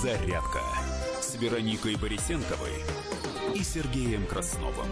[0.00, 0.62] «Зарядка»
[1.20, 2.72] с Вероникой Борисенковой
[3.54, 4.88] и Сергеем Красновым.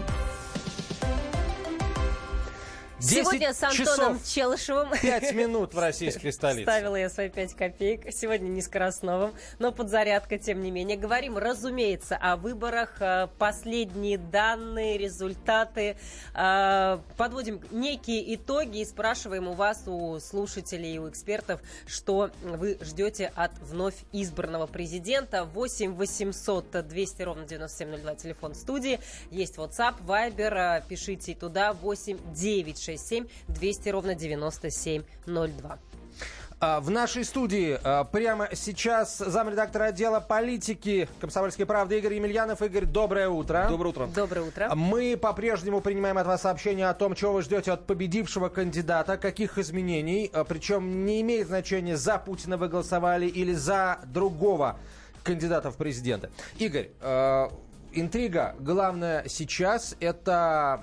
[3.09, 4.89] Сегодня с Антоном Челышевым.
[5.01, 6.63] Пять минут в российской столице.
[6.63, 8.13] Ставила я свои пять копеек.
[8.13, 10.95] Сегодня не с Красновым, но подзарядка, тем не менее.
[10.97, 12.97] Говорим, разумеется, о выборах.
[13.01, 15.97] э, Последние данные, результаты.
[16.35, 23.31] Э, Подводим некие итоги и спрашиваем у вас, у слушателей, у экспертов, что вы ждете
[23.35, 25.45] от вновь избранного президента.
[25.45, 28.99] 8 800 200 ровно 9702, телефон студии.
[29.31, 30.79] Есть WhatsApp, Viber.
[30.79, 32.98] э, Пишите туда 8 9 67
[33.47, 35.79] 200 ровно 9702.
[36.61, 42.61] А, В нашей студии а, прямо сейчас замредактора отдела политики «Комсомольской правды» Игорь Емельянов.
[42.61, 43.67] Игорь, доброе утро.
[43.69, 44.07] Доброе утро.
[44.07, 44.75] Доброе утро.
[44.75, 49.57] Мы по-прежнему принимаем от вас сообщения о том, чего вы ждете от победившего кандидата, каких
[49.57, 50.29] изменений.
[50.33, 54.77] А, Причем не имеет значения, за Путина вы голосовали или за другого
[55.23, 56.29] кандидата в президенты.
[56.57, 57.47] Игорь, э,
[57.93, 60.81] интрига главная сейчас это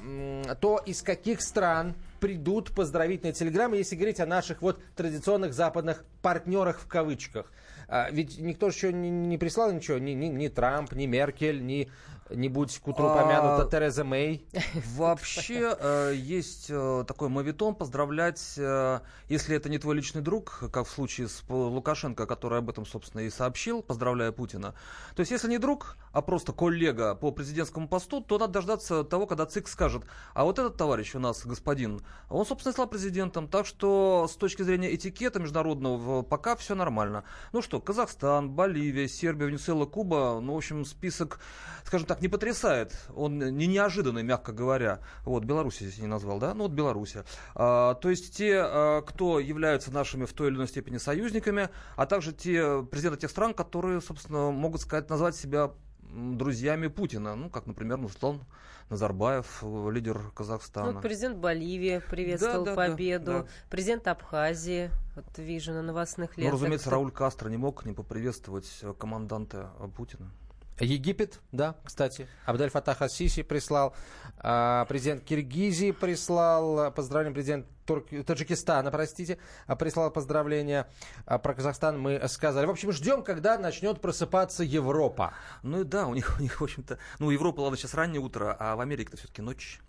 [0.60, 1.94] то, из каких стран
[2.26, 7.52] придут поздравительные телеграммы, если говорить о наших вот традиционных западных партнерах в кавычках.
[7.86, 11.88] А, ведь никто еще не, не прислал ничего, ни, ни, ни Трамп, ни Меркель, ни,
[12.30, 14.46] не будь к утру А, помянута Тереза Мэй.
[14.96, 20.86] Вообще э, есть э, такой мовитон поздравлять, э, если это не твой личный друг, как
[20.86, 24.74] в случае с Лукашенко, который об этом, собственно, и сообщил, поздравляя Путина.
[25.14, 29.26] То есть, если не друг, а просто коллега по президентскому посту, то надо дождаться того,
[29.26, 30.04] когда ЦИК скажет,
[30.34, 33.48] а вот этот товарищ у нас, господин, он, собственно, стал президентом.
[33.48, 37.24] Так что с точки зрения этикета международного пока все нормально.
[37.52, 41.40] Ну что, Казахстан, Боливия, Сербия, Венесуэла, Куба, ну, в общем, список,
[41.84, 42.92] скажем так, не потрясает.
[43.14, 45.00] Он не неожиданный, мягко говоря.
[45.24, 46.54] Вот, Беларусь здесь не назвал, да?
[46.54, 47.14] Ну, вот Беларусь.
[47.54, 52.06] А, то есть те, а, кто являются нашими в той или иной степени союзниками, а
[52.06, 55.70] также те президенты тех стран, которые, собственно, могут сказать, назвать себя
[56.02, 57.34] друзьями Путина.
[57.34, 58.40] Ну, как, например, Нурсултан
[58.90, 60.92] Назарбаев, лидер Казахстана.
[60.92, 63.24] Ну, президент Боливии приветствовал Да, да, да, победу.
[63.26, 63.46] да.
[63.68, 66.60] Президент Абхазии, вот вижу на новостных Ну, лентах.
[66.60, 70.30] разумеется, что- Рауль Кастро не мог не поприветствовать команданта Путина.
[70.78, 72.28] Египет, да, кстати.
[72.44, 73.94] Абдель Фатах Ассиси прислал.
[74.38, 77.34] а, Президент Киргизии прислал поздравление.
[77.34, 80.86] Президент Турк- Таджикистана, простите, а, прислал поздравления.
[81.24, 82.66] А, Про Казахстан мы сказали.
[82.66, 85.32] В общем, ждем, когда начнет просыпаться Европа.
[85.62, 88.76] Ну да, у них, у них, в общем-то, ну, Европа, ладно, сейчас раннее утро, а
[88.76, 89.80] в Америке-то все-таки ночь.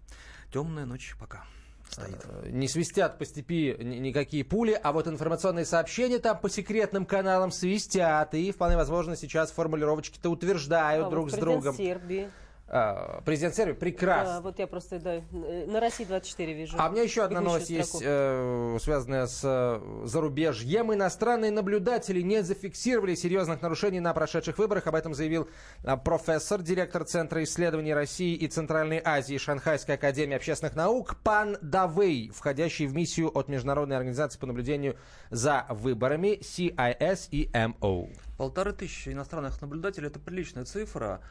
[0.54, 1.44] Темная ночь пока
[1.90, 2.26] стоит.
[2.26, 7.06] Э, Не свистят по степи ни- никакие пули, а вот информационные сообщения там по секретным
[7.06, 8.34] каналам свистят.
[8.34, 11.76] И вполне возможно сейчас формулировочки-то утверждают А, друг вот с другом.
[11.76, 12.30] Сербии.
[12.70, 14.36] А, Президент Сербии прекрасно.
[14.36, 16.76] Да, вот я просто да, э, на России 24 вижу.
[16.78, 18.06] А у меня еще одна новость есть, строку.
[18.06, 20.94] э, связанная с э, зарубежьем.
[20.94, 24.86] Иностранные наблюдатели не зафиксировали серьезных нарушений на прошедших выборах.
[24.88, 25.48] Об этом заявил
[25.84, 32.32] э, профессор, директор Центра исследований России и Центральной Азии Шанхайской академии общественных наук Пан Давей,
[32.36, 34.98] входящий в миссию от Международной организации по наблюдению
[35.30, 38.14] за выборами CIS и MO.
[38.38, 41.22] Полторы тысячи иностранных наблюдателей– это приличная цифра.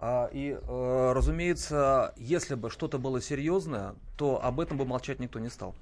[0.00, 5.38] А, И, э, разумеется, если бы что-то было серьезное, то об этом бы молчать никто
[5.40, 5.74] не стал.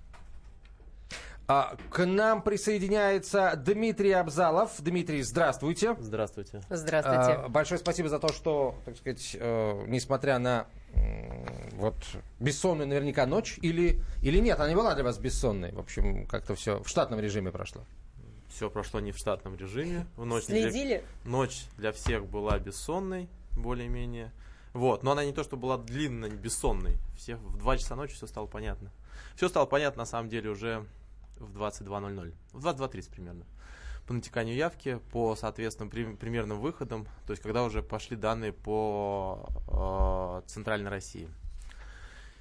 [1.49, 4.72] А, К нам присоединяется Дмитрий Абзалов.
[4.81, 5.94] Дмитрий, здравствуйте.
[6.00, 6.60] Здравствуйте.
[6.71, 7.32] Здравствуйте.
[7.32, 10.66] А, Большое спасибо за то, что, так сказать, э, несмотря на
[11.75, 11.94] вот
[12.41, 15.72] бессонную наверняка ночь, или, или нет, она не была для вас бессонной.
[15.72, 17.82] В общем, как-то все в штатном режиме прошло.
[18.49, 20.06] Все прошло не в штатном режиме.
[20.16, 21.05] В ночь для- Следили?
[21.25, 24.33] Ночь для всех была бессонной, более-менее.
[24.72, 26.99] Вот, но она не то, что была длинной, бессонной.
[27.17, 28.93] Все в 2 часа ночи все стало понятно.
[29.34, 30.84] Все стало понятно, на самом деле, уже
[31.39, 32.34] в 22.00.
[32.53, 33.44] В 22.30 примерно.
[34.06, 39.49] По натеканию явки, по, соответственно, при- примерным выходам, то есть когда уже пошли данные по
[39.67, 41.28] э, Центральной России.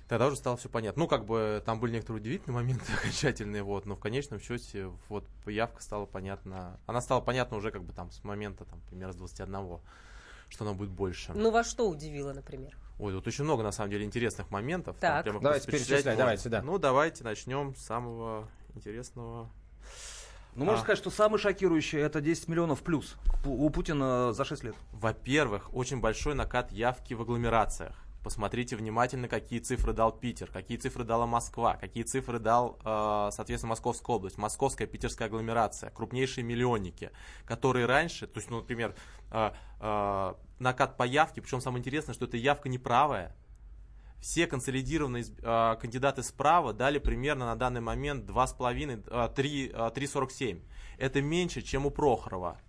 [0.08, 1.03] Тогда уже стало все понятно.
[1.03, 5.26] Ну, как бы там были некоторые удивительные моменты окончательные, вот, но в конечном счете вот
[5.47, 6.79] явка стала понятна.
[6.85, 9.79] Она стала понятна уже как бы там с момента там примерно с 21,
[10.50, 11.34] что она будет больше.
[11.34, 12.78] Ну, вас что удивило, например?
[12.97, 14.96] Ой, тут очень много на самом деле интересных моментов.
[15.00, 15.24] Так.
[15.24, 16.62] прямо Давайте перечислять давайте, да.
[16.62, 19.50] Ну, давайте начнем с самого интересного.
[20.56, 20.84] Ну, можно А.
[20.84, 23.16] сказать, что самый шокирующий– это 10 миллионов плюс
[23.46, 24.76] у Путина за 6 лет.
[24.94, 28.04] Во-первых, очень большой накат явки в агломерациях.
[28.25, 33.69] Посмотрите внимательно, какие цифры дал Питер, какие цифры дала Москва, какие цифры дал, э, соответственно,
[33.69, 37.11] Московская область, Московская, Питерская агломерация, крупнейшие миллионники,
[37.45, 38.95] которые раньше, то есть, ну, например,
[39.29, 43.35] э, э, накат по явке, причем самое интересное, что эта явка неправая,
[44.22, 50.63] все консолидированные э, кандидаты справа дали примерно на данный момент 2,5, э, 3, э, 3,47.
[50.97, 52.59] Это меньше, чем у Прохорова.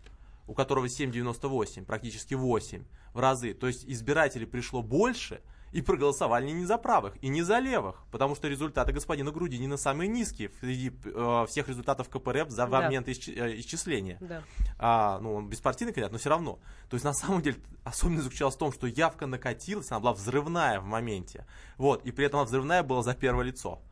[0.46, 3.54] У которого 7,98, практически 8 в разы.
[3.54, 5.40] То есть избирателей пришло больше–
[5.72, 10.08] и проголосовали не за правых, и не за левых, потому что результаты господина Грудинина самые
[10.08, 12.80] низкие среди э, всех результатов КПРФ за да.
[12.80, 14.16] момент исч, э, исчисления.
[14.20, 14.42] Да.
[14.78, 16.58] А, ну, он беспартийный кандидат, но все равно.
[16.88, 20.80] То есть, на самом деле, особенность заключалась в том, что явка накатилась, она была взрывная
[20.80, 21.46] в моменте.
[21.76, 23.82] Вот, и при этом она взрывная была за первое лицо.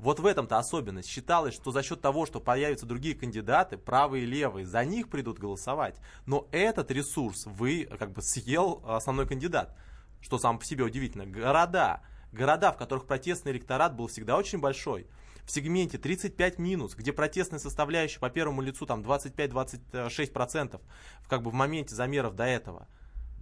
[0.00, 1.08] Вот в этом-то особенность.
[1.08, 5.38] Считалось, что за счет того, что появятся другие кандидаты, правые и левые, за них придут
[5.38, 5.96] голосовать.
[6.26, 9.76] Но этот ресурс вы как бы съел основной кандидат
[10.20, 12.00] что сам по себе удивительно, города,
[12.32, 15.06] города, в которых протестный электорат был всегда очень большой,
[15.44, 20.80] в сегменте 35 минус, где протестная составляющая по первому лицу там 25-26%,
[21.28, 22.86] как бы в моменте замеров до этого.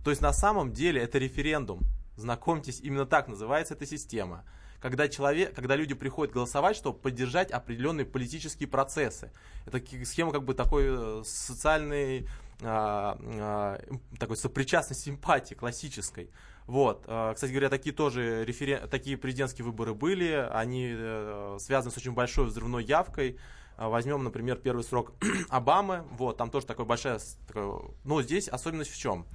[0.04, 1.80] То есть на самом деле это референдум.
[2.16, 4.44] Знакомьтесь, именно так называется эта система.
[4.80, 9.32] Когда, человек, когда люди приходят голосовать, чтобы поддержать определенные политические процессы.
[9.66, 12.28] Это схема как бы такой э, социальной
[12.62, 13.80] а, а,
[14.18, 16.30] такой сопричастности симпатии классической.
[16.66, 17.04] Вот.
[17.06, 18.88] Э, кстати говоря, такие тоже референ...
[18.88, 20.48] такие президентские выборы были.
[20.52, 23.38] Они э, связаны с очень большой взрывной явкой.
[23.76, 25.12] Возьмем, например, первый срок
[25.50, 26.04] Обамы.
[26.12, 27.20] Вот, там тоже такой большая...
[27.46, 27.94] Такой...
[28.04, 29.26] Но здесь особенность в чем?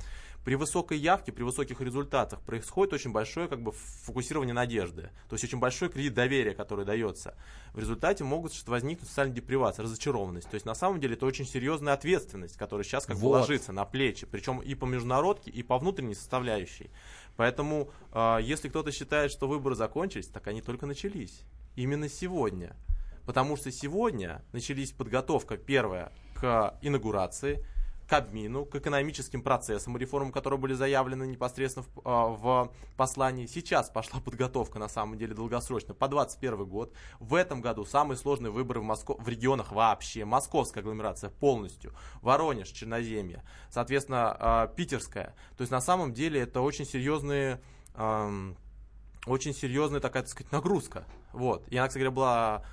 [0.44, 5.10] При высокой явке, при высоких результатах происходит очень большое как бы, фокусирование надежды.
[5.30, 7.36] То есть очень большой кредит доверия, который дается.
[7.74, 10.50] В результате могут возникнуть социальная депривация, разочарованность.
[10.50, 13.30] То есть на самом деле это очень серьезная ответственность, которая сейчас как вот.
[13.30, 14.26] бы ложится на плечи.
[14.26, 16.92] Причем и по международке, и по внутренней составляющей.
[17.36, 21.42] Поэтому э, если кто-то считает, что выборы закончились, так они только начались.
[21.76, 22.76] Именно сегодня.
[23.26, 27.66] Потому что сегодня начались подготовка первая к инаугурации,
[28.22, 33.46] к к экономическим процессам, реформам, которые были заявлены непосредственно в, а, в послании.
[33.46, 36.94] Сейчас пошла подготовка, на самом деле, долгосрочно, по 2021 год.
[37.20, 40.26] В этом году самые сложные выборы в, Москве, в регионах вообще.
[40.26, 45.36] Московская агломерация полностью, Воронеж, Черноземье, соответственно, а, Питерская.
[45.58, 47.62] То есть, на самом деле, это очень серьезные
[49.26, 51.06] очень серьезная такая, так сказать, нагрузка.
[51.32, 51.66] Вот.
[51.70, 52.66] И она, кстати говоря, была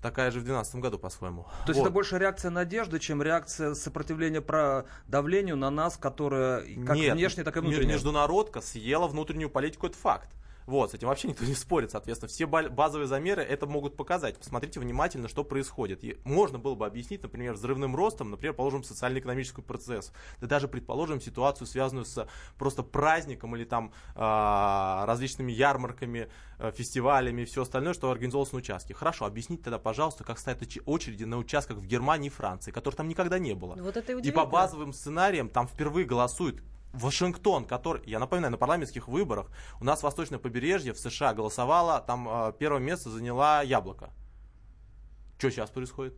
[0.00, 1.42] такая же в 2012 году, по-своему.
[1.64, 1.86] То есть вот.
[1.86, 7.44] это больше реакция надежды, чем реакция сопротивления про давлению на нас, которая как Нет, внешне,
[7.44, 7.92] так и внутренне.
[7.92, 10.30] Международка съела внутреннюю политику, это факт.
[10.70, 12.28] Вот, с этим вообще никто не спорит, соответственно.
[12.28, 14.38] Все базовые замеры это могут показать.
[14.38, 16.04] Посмотрите внимательно, что происходит.
[16.04, 20.12] И можно было бы объяснить, например, взрывным ростом, например, положим социально-экономический процесс.
[20.40, 22.24] Да даже, предположим, ситуацию, связанную с
[22.56, 26.30] просто праздником или там э, различными ярмарками,
[26.60, 28.94] э, фестивалями и все остальное, что организовалось на участке.
[28.94, 33.08] Хорошо, объясните тогда, пожалуйста, как стоят очереди на участках в Германии и Франции, которых там
[33.08, 33.74] никогда не было.
[33.74, 38.58] Вот это и, и по базовым сценариям там впервые голосуют Вашингтон, который, я напоминаю, на
[38.58, 39.50] парламентских выборах
[39.80, 44.10] у нас восточное побережье в США голосовало, там э, первое место заняла яблоко.
[45.38, 46.14] Что сейчас происходит?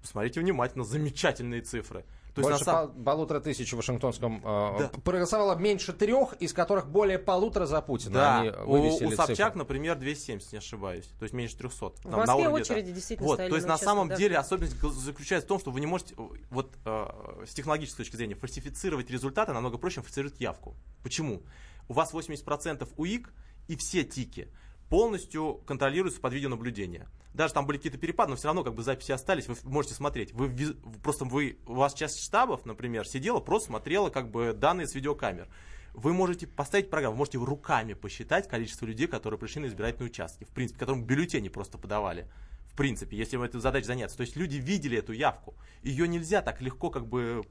[0.00, 2.04] Посмотрите внимательно, замечательные цифры.
[2.34, 3.04] То Больше есть, на сам...
[3.04, 4.90] полутора тысяч в Вашингтонском э, да.
[5.04, 8.14] проголосовало меньше трех, из которых более полутора за Путина.
[8.14, 8.50] Да, Они
[8.90, 9.58] у, у Собчак, цифры.
[9.58, 11.04] например, 270, не ошибаюсь.
[11.18, 11.86] То есть меньше 300.
[11.86, 12.94] В там, Москве на очереди да.
[12.94, 14.16] действительно вот, То есть на самом да.
[14.16, 16.14] деле особенность заключается в том, что вы не можете
[16.48, 20.74] вот э, с технологической точки зрения фальсифицировать результаты намного проще, чем фальсифицировать явку.
[21.02, 21.42] Почему?
[21.88, 23.30] У вас 80% УИК
[23.68, 24.48] и все тики
[24.88, 27.08] полностью контролируются под видеонаблюдение.
[27.34, 30.32] Даже там были какие-то перепады, но все равно как бы записи остались, вы можете смотреть.
[30.32, 34.94] Вы просто вы, у вас часть штабов, например, сидела, просто смотрела как бы данные с
[34.94, 35.48] видеокамер.
[35.94, 40.44] Вы можете поставить программу, вы можете руками посчитать количество людей, которые пришли на избирательные участки,
[40.44, 42.26] в принципе, которым бюллетени просто подавали.
[42.66, 44.16] В принципе, если вы этой задачей заняться.
[44.16, 45.54] То есть люди видели эту явку.
[45.82, 47.42] Ее нельзя так легко как бы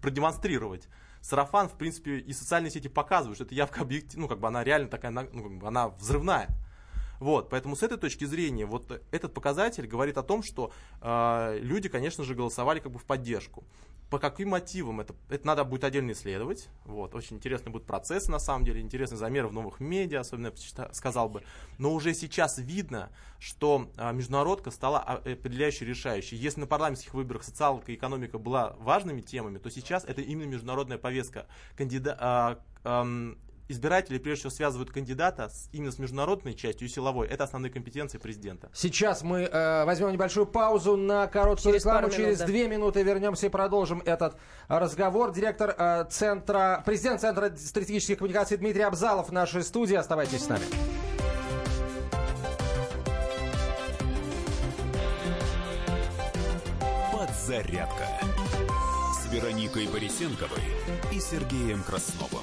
[0.00, 0.88] продемонстрировать
[1.20, 4.62] сарафан, в принципе, и социальные сети показывают, что эта явка объективна, ну, как бы она
[4.62, 6.48] реально такая, ну, как бы она взрывная.
[7.20, 11.88] Вот, поэтому с этой точки зрения вот этот показатель говорит о том, что э, люди,
[11.88, 13.64] конечно же, голосовали как бы в поддержку.
[14.10, 16.68] По каким мотивам это, это надо будет отдельно исследовать.
[16.84, 20.92] Вот, очень интересный будет процесс, на самом деле, интересный замер в новых медиа, особенно, я
[20.92, 21.42] сказал бы.
[21.78, 26.36] Но уже сейчас видно, что э, международка стала определяющей, решающей.
[26.36, 30.98] Если на парламентских выборах социалка и экономика была важными темами, то сейчас это именно международная
[30.98, 31.46] повестка.
[31.76, 33.34] Кандида, э,
[33.68, 37.28] избиратели прежде всего связывают кандидата с, именно с международной частью и силовой.
[37.28, 38.70] Это основные компетенции президента.
[38.72, 42.10] Сейчас мы э, возьмем небольшую паузу на короткую Через рекламу.
[42.10, 42.46] Через да.
[42.46, 44.36] две минуты вернемся и продолжим этот
[44.68, 45.32] разговор.
[45.32, 49.94] Директор э, центра, президент Центра стратегических коммуникаций Дмитрий Абзалов в нашей студии.
[49.94, 50.64] Оставайтесь с нами.
[57.12, 58.06] Подзарядка
[59.12, 60.62] с Вероникой Борисенковой
[61.12, 62.42] и Сергеем Красновым.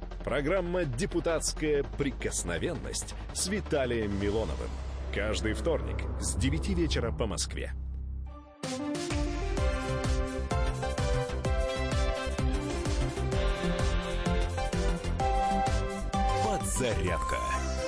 [0.23, 4.69] Программа «Депутатская прикосновенность» с Виталием Милоновым.
[5.13, 7.73] Каждый вторник с 9 вечера по Москве.
[16.45, 17.37] Подзарядка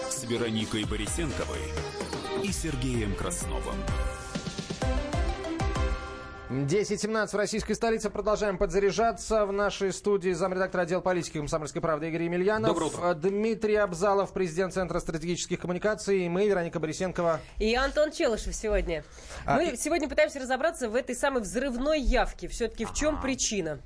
[0.10, 1.62] с Вероникой Борисенковой
[2.44, 3.76] и Сергеем Красновым.
[6.54, 8.12] 10.17 в российской столице.
[8.12, 9.48] Продолжаем подзаряжаться.
[9.48, 12.68] В нашей студии замредактор отдела политики комсомольской правды Игорь Емельянов.
[12.68, 13.14] Доброе утро.
[13.16, 16.26] Дмитрий Абзалов, президент Центра стратегических коммуникаций.
[16.26, 17.40] И мы, Вероника Борисенкова.
[17.58, 19.04] И Антон Челышев сегодня.
[19.48, 22.48] А, Мы сегодня пытаемся разобраться в этой самой взрывной явке.
[22.48, 23.80] Все-таки в чем причина?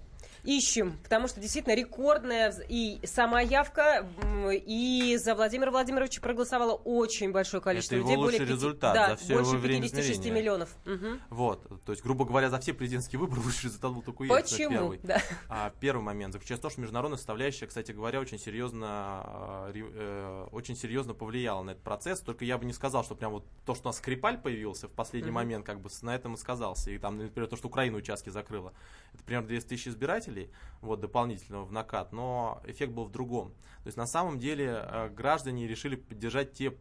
[0.47, 4.07] Ищем, потому что действительно рекордная и сама явка,
[4.49, 8.23] и за Владимира Владимировича проголосовало очень большое количество Это его людей.
[8.23, 10.39] лучший пяти- результат да, за всё больше его время 56 измерения.
[10.41, 10.69] миллионов.
[10.85, 11.19] Мгм.
[11.31, 14.41] Вот, то есть, грубо говоря, за все президентские выборы лучший результат был только у Ельцина
[14.41, 14.69] Почему?
[14.71, 14.99] первый.
[15.03, 15.21] Да.
[15.49, 20.47] А первый момент заключается в том, что международная составляющая, кстати говоря, очень серьезно, ре- э,
[20.53, 22.21] очень серьезно повлияла на этот процесс.
[22.21, 24.91] Только я бы не сказал, что прям вот то, что у нас Скрипаль появился в
[24.91, 26.91] последний момент, как бы на этом и сказался.
[26.91, 28.71] И там, например, то, что Украина участки закрыла.
[29.13, 30.36] Это примерно 200 тысяч избирателей,
[30.81, 32.11] вот, дополнительно в накат.
[32.11, 33.49] Но эффект был в другом.
[33.83, 36.73] То есть, на самом деле, э, граждане решили поддержать те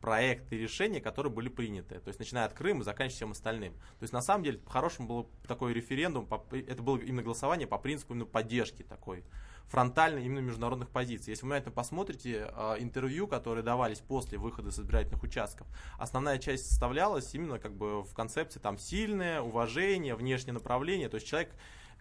[0.00, 2.00] проекты и решения, которые были приняты.
[2.00, 3.74] То есть, начиная от Крыма заканчивая всем остальным.
[3.74, 8.14] То есть, на самом деле, по-хорошему был такой референдум, это было именно голосование по принципу
[8.14, 9.24] именно поддержки такой
[9.70, 11.30] фронтальной именно международных позиций.
[11.30, 15.66] Если вы внимательно посмотрите э, интервью, которые давались после выхода с избирательных участков,
[15.96, 21.08] основная часть составлялась именно как бы в концепции там сильное, уважение, внешнее направление.
[21.08, 21.54] То есть человек,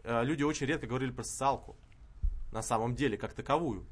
[0.03, 1.77] люди очень редко говорили про социалку
[2.51, 3.86] на самом деле, как таковую.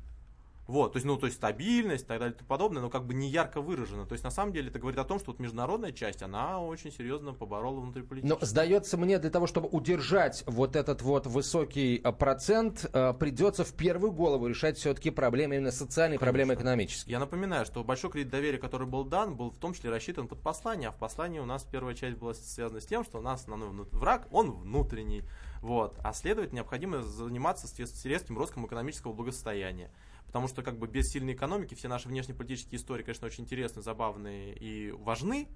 [0.67, 3.05] Вот, то есть, ну, то есть стабильность и так далее и тому подобное, но как
[3.05, 4.05] бы не ярко выражено.
[4.05, 6.91] То есть, на самом деле, это говорит о том, что вот международная часть, она очень
[6.91, 8.37] серьезно поборола внутриполитическую.
[8.41, 13.63] Но сдается мне, для того, чтобы удержать вот этот вот высокий а, процент, а, придется
[13.63, 17.13] в первую голову решать все-таки проблемы именно социальные, проблемы экономические.
[17.13, 20.41] Я напоминаю, что большой кредит доверия, который был дан, был в том числе рассчитан под
[20.41, 23.39] послание, а в послании у нас первая часть была связана с тем, что у нас
[23.39, 25.23] основной вну- враг, он внутренний.
[25.61, 25.99] Вот.
[26.03, 27.67] А следовательно, необходимо заниматься
[28.05, 29.91] резким ростом экономического благосостояния.
[30.25, 34.53] Потому что как бы без сильной экономики все наши внешнеполитические истории, конечно, очень интересны, забавные
[34.55, 35.47] и важны,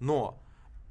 [0.00, 0.42] но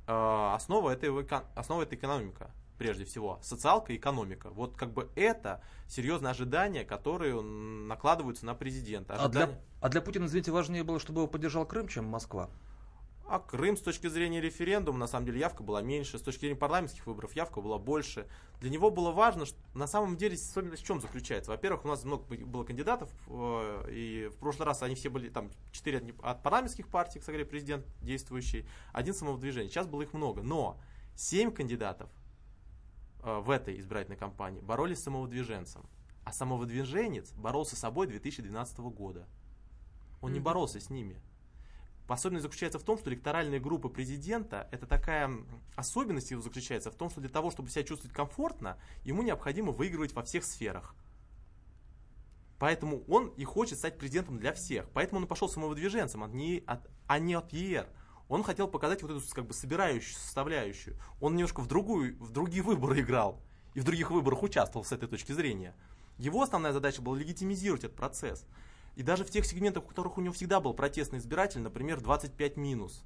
[0.08, 4.50] э, основа, это, его эко- основа это экономика прежде всего, социалка и экономика.
[4.50, 9.13] Вот как бы это серьезные ожидания, которые накладываются на президента.
[9.13, 12.50] А для, Ожидания- а для Путина, извините, важнее было, чтобы его поддержал Крым, чем Москва.
[13.28, 16.20] А Крым с точки зрения референдума, на самом деле, явка была меньше.
[16.20, 18.28] С точки зрения парламентских выборов явка была больше.
[18.60, 21.51] Для него было важно, что на самом деле особенность в чем заключается.
[21.51, 25.50] Во-первых, у нас много было кандидатов, э, и в прошлый раз они все были, там,
[25.72, 29.70] четыре от, не- парламентских партий, кстати президент действующий, один самовыдвижение.
[29.70, 30.78] Сейчас было их много, но
[31.16, 32.10] семь кандидатов
[33.24, 35.86] э, в этой избирательной кампании боролись с самовыдвиженцем.
[36.25, 39.25] А самовыдвиженец боролся с собой 2012 года.
[40.22, 40.46] Он не Мгм.
[40.46, 41.22] боролся с ними.
[42.08, 45.31] Особенность заключается в том, что электоральные группы президента, это такая
[45.75, 50.13] особенность его заключается в том, что для того, чтобы себя чувствовать комфортно, ему необходимо выигрывать
[50.13, 50.93] во всех сферах.
[52.60, 54.88] Поэтому он и хочет стать президентом для всех.
[54.93, 57.88] Поэтому он пошел самовыдвиженцем, а не от, а не от ЕР.
[58.29, 60.96] Он хотел показать вот эту как бы собирающую составляющую.
[61.20, 63.41] Он немножко в, другую, в другие выборы играл.
[63.74, 65.75] И в других выборах участвовал с этой точки зрения.
[66.17, 68.46] Его основная задача была легитимизировать этот процесс.
[68.95, 72.57] И даже в тех сегментах, в которых у него всегда был протестный избиратель, например, 25
[72.57, 73.03] минус.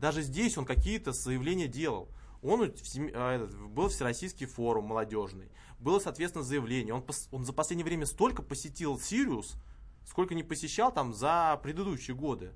[0.00, 2.08] Даже здесь он какие-то заявления делал.
[2.42, 2.74] Он у-
[3.14, 5.50] а, был Всероссийский форум молодежный.
[5.78, 6.94] Было, соответственно, заявление.
[6.94, 9.56] Он, он за последнее время столько посетил Сириус,
[10.04, 12.52] сколько не посещал там за предыдущие годы.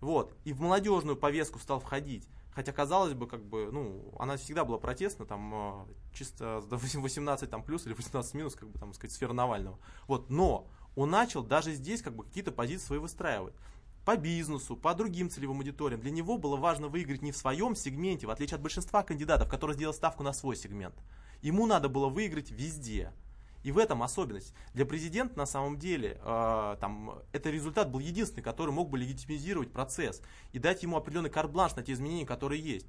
[0.00, 0.34] Вот.
[0.44, 2.26] И в молодежную повестку стал входить.
[2.52, 7.50] Хотя, казалось бы, как бы, ну, она всегда была протестна, там, э, чисто до 18
[7.50, 9.78] там, плюс или 18 минус, как бы, там, сказать, сфера Навального.
[10.08, 10.30] Вот.
[10.30, 10.66] Но
[10.98, 13.54] он начал даже здесь, как бы, какие-то позиции свои выстраивать
[14.04, 16.00] по бизнесу, по другим целевым аудиториям.
[16.00, 19.76] Для него было важно выиграть не в своем сегменте, в отличие от большинства кандидатов, которые
[19.76, 20.94] сделали ставку на свой сегмент.
[21.40, 23.12] Ему надо было выиграть везде.
[23.62, 24.54] И в этом особенность.
[24.74, 29.70] Для президента на самом деле э, там, это результат был единственный, который мог бы легитимизировать
[29.70, 30.20] процесс
[30.52, 32.86] и дать ему определенный карт-бланш на те изменения, которые есть.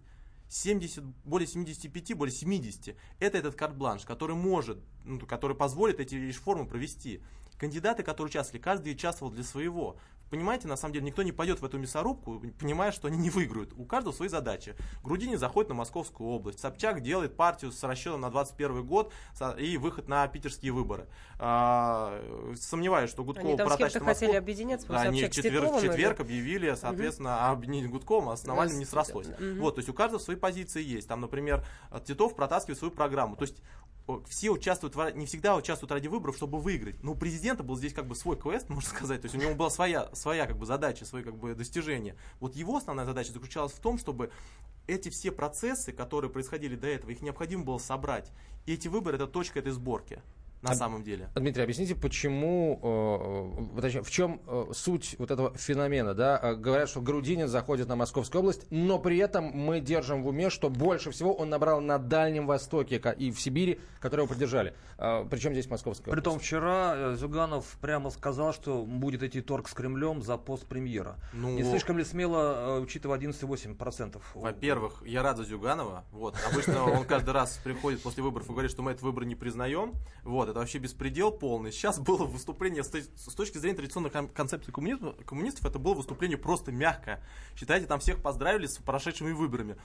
[0.50, 6.66] 70, более 75, более 70 это этот карт-бланш, который может, ну, который позволит эти реформы
[6.66, 7.22] провести.
[7.60, 9.98] Кандидаты, которые участвовали, каждый участвовал для своего.
[10.30, 13.74] понимаете, на самом деле никто не пойдет в эту мясорубку, понимая, что они не выиграют.
[13.76, 14.76] У каждого свои задачи.
[15.04, 16.60] Грудини заходит на Московскую область.
[16.60, 19.12] Собчак делает партию с расчетом на 21 год
[19.58, 21.08] и выход на питерские выборы.
[21.40, 22.22] А,
[22.56, 24.28] сомневаюсь, что Гудкова протащит Москву.
[24.28, 28.46] хотели объединяться, Да, они в четверг, в четверг или- объявили, соответственно, объединить Гудковым, а с
[28.46, 29.28] Навальным не срослось.
[29.40, 29.60] Мгм.
[29.62, 31.08] Вот, то есть у каждого свои позиции есть.
[31.08, 31.66] Там, например,
[32.06, 33.36] Титов протаскивает свою программу.
[33.36, 33.64] То есть
[34.28, 37.02] все участвуют, не всегда участвуют ради выборов, чтобы выиграть.
[37.04, 39.22] Но у президента был здесь как бы свой квест, можно сказать.
[39.22, 42.16] То есть у него была своя, своя как бы задача, свои как бы достижения.
[42.40, 44.32] Вот его основная задача заключалась в том, чтобы
[44.88, 48.32] эти все процессы, которые происходили до этого, их необходимо было собрать.
[48.66, 50.22] И эти выборы это точка этой сборки.
[50.62, 51.30] На А- самом деле.
[51.36, 56.38] Дмитрий, объясните, почему, э, э, точнее, в чем э, суть вот этого феномена, да?
[56.42, 60.50] Э, Говорят, что Грудинин заходит на Московскую область, но при этом мы держим в уме,
[60.50, 64.74] что больше всего он набрал на Дальнем Востоке и в Сибири, которые его поддержали.
[64.98, 66.24] Э, Причем здесь Московская область?
[66.26, 71.16] Притом вчера э, Зюганов прямо сказал, что будет идти торг с Кремлем за пост премьера.
[71.32, 74.22] Ну, Не слишком ли смело, учитывая 11,8%?
[74.36, 76.04] Во-первых, я рад за Зюганова.
[76.12, 76.36] Вот.
[76.52, 79.94] Обычно он каждый раз приходит после выборов и говорит, что мы этот выбор не признаем.
[80.24, 80.49] Вот.
[80.50, 81.72] Это вообще беспредел полный.
[81.72, 82.90] Сейчас было выступление с,
[83.36, 87.24] точки зрения традиционной кон- концепции коммунизма, коммунистов, это было выступление просто мягкое.
[87.56, 89.78] Считайте, там всех поздравили с прошедшими выборами.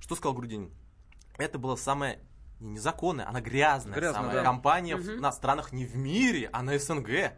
[0.00, 0.70] Что сказал Грудинин?
[1.38, 2.18] Это было самое
[2.60, 4.44] не незаконная, она грязная, Грязная, самая да.
[4.44, 7.32] компания в- на странах не в мире, а на СНГ.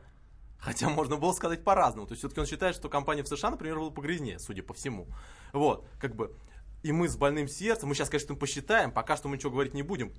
[0.58, 2.06] Хотя можно было сказать по-разному.
[2.06, 5.08] То есть все-таки он считает, что компания в США, например, была погрязнее, судя по всему.
[5.52, 6.34] Вот, как бы.
[6.84, 9.82] И мы с больным сердцем, мы сейчас, конечно, посчитаем, пока что мы ничего говорить не
[9.82, 10.12] будем.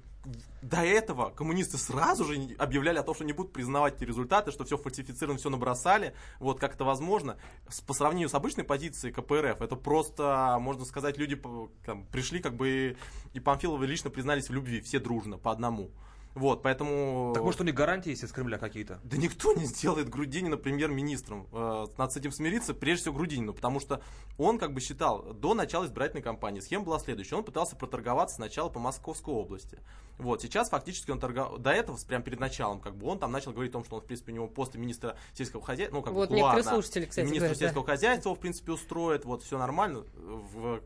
[0.63, 4.65] До этого коммунисты сразу же объявляли о том, что не будут признавать эти результаты, что
[4.65, 6.15] все фальсифицировано, все набросали.
[6.39, 7.37] Вот как это возможно.
[7.85, 11.39] По сравнению с обычной позицией КПРФ, это просто, можно сказать, люди
[11.85, 12.97] там, пришли как бы
[13.33, 15.91] и Памфиловы лично признались в любви, все дружно, по одному.
[16.35, 17.31] Вот, поэтому...
[17.33, 18.99] Так может у них гарантии есть из Кремля какие-то?
[19.05, 21.47] Да никто не сделает Грудинина премьер-министром.
[21.53, 24.01] Э, Надо с этим смириться, прежде всего Грудинину, потому что
[24.37, 26.59] он как бы считал до начала избирательной кампании.
[26.59, 27.35] Схема была следующая.
[27.35, 29.79] Он пытался проторговаться сначала по Московской области.
[30.17, 31.57] Вот, сейчас фактически он торговал...
[31.57, 34.01] До этого, прямо перед началом, как бы он там начал говорить о том, что он,
[34.01, 37.05] в принципе, у него после министра сельского хозяйства, ну, как Вот бы некоторые кулуарно, слушатели,
[37.05, 37.65] кстати, министр говорят, да.
[37.65, 40.03] сельского хозяйства, его, в принципе, устроит, вот, все нормально.
[40.15, 40.81] В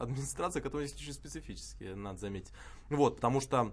[0.00, 2.52] администрации, которая есть очень специфические, надо заметить.
[2.88, 3.72] Вот, потому что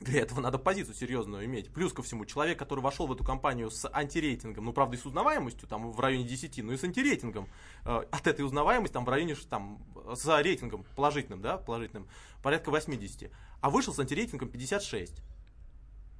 [0.00, 1.72] для этого надо позицию серьезную иметь.
[1.72, 5.06] Плюс ко всему, человек, который вошел в эту компанию с антирейтингом, ну, правда, и с
[5.06, 7.48] узнаваемостью, там, в районе 10, но и с антирейтингом,
[7.84, 9.78] э, от этой узнаваемости, там, в районе, там,
[10.14, 12.08] с рейтингом положительным, да, положительным,
[12.42, 15.22] порядка 80, а вышел с антирейтингом 56.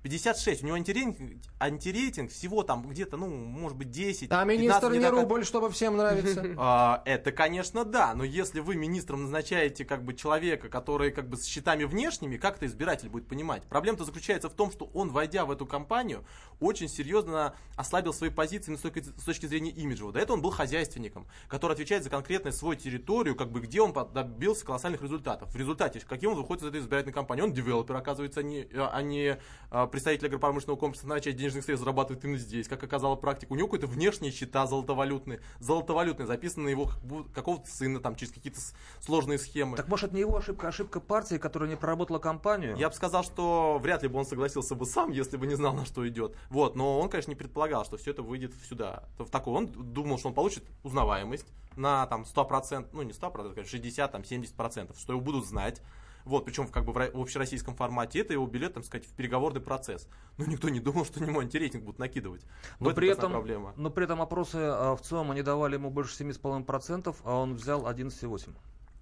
[0.03, 1.19] 56, у него антирейтинг,
[1.61, 4.33] антирейтинг всего там где-то, ну, может быть, 10.
[4.33, 6.45] А министр 15, не так рубль, чтобы всем нравится.
[6.59, 11.37] а, Это, конечно, да, но если вы министром назначаете как бы человека, который как бы
[11.37, 13.63] с счетами внешними, как это избиратель будет понимать?
[13.65, 16.25] Проблема-то заключается в том, что он, войдя в эту компанию,
[16.59, 20.13] очень серьезно ослабил свои позиции с точки, с точки зрения имиджевого.
[20.13, 23.93] До этого он был хозяйственником, который отвечает за конкретную свою территорию, как бы где он
[24.13, 25.53] добился колоссальных результатов.
[25.53, 27.43] В результате, каким он выходит из этой избирательной кампании?
[27.43, 29.39] Он девелопер, оказывается, а не, а не
[29.71, 33.53] а, представитель агропромышленного комплекса, на часть денежных средств зарабатывает именно здесь, как оказала практика.
[33.53, 36.91] У него какой-то внешние счета золотовалютные, золотовалютные, записаны на его
[37.33, 38.59] какого-то сына там через какие-то
[39.01, 39.77] сложные схемы.
[39.77, 42.77] Так может это не его ошибка, а ошибка партии, которая не проработала кампанию?
[42.77, 45.75] Я бы сказал, что вряд ли бы он согласился бы сам, если бы не знал,
[45.75, 46.37] на что идет.
[46.49, 49.05] Вот, но он, конечно, не предполагал, что все это выйдет сюда.
[49.19, 49.53] В такой.
[49.55, 54.23] Он думал, что он получит узнаваемость на там 100%, ну не 100%, конечно, 60, там
[54.23, 55.83] 70%, что его будут знать.
[56.25, 59.61] Вот, причем как бы в в общероссийском формате это его билет, так сказать, в переговорный
[59.61, 60.09] процесс.
[60.39, 62.43] Но никто не думал, что него антирейтинг будут накидывать.
[62.79, 63.73] В Но этом при, этом, проблема.
[63.77, 67.87] но при этом опросы а, в ЦИОМ они давали ему больше 7,5%, а он взял
[67.87, 68.55] 11,8%.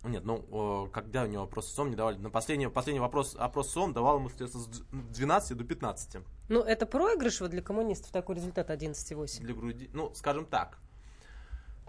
[0.03, 2.17] Нет, ну, когда у него вопрос СОМ не давали?
[2.17, 4.83] На последний, последний вопрос, опрос СОМ давал ему, соответственно, с
[5.15, 9.41] 12 до 15 Ну, это проигрыш вот для коммунистов, такой результат 11,8.
[9.43, 9.91] для груди.
[9.93, 10.79] Ну, скажем так,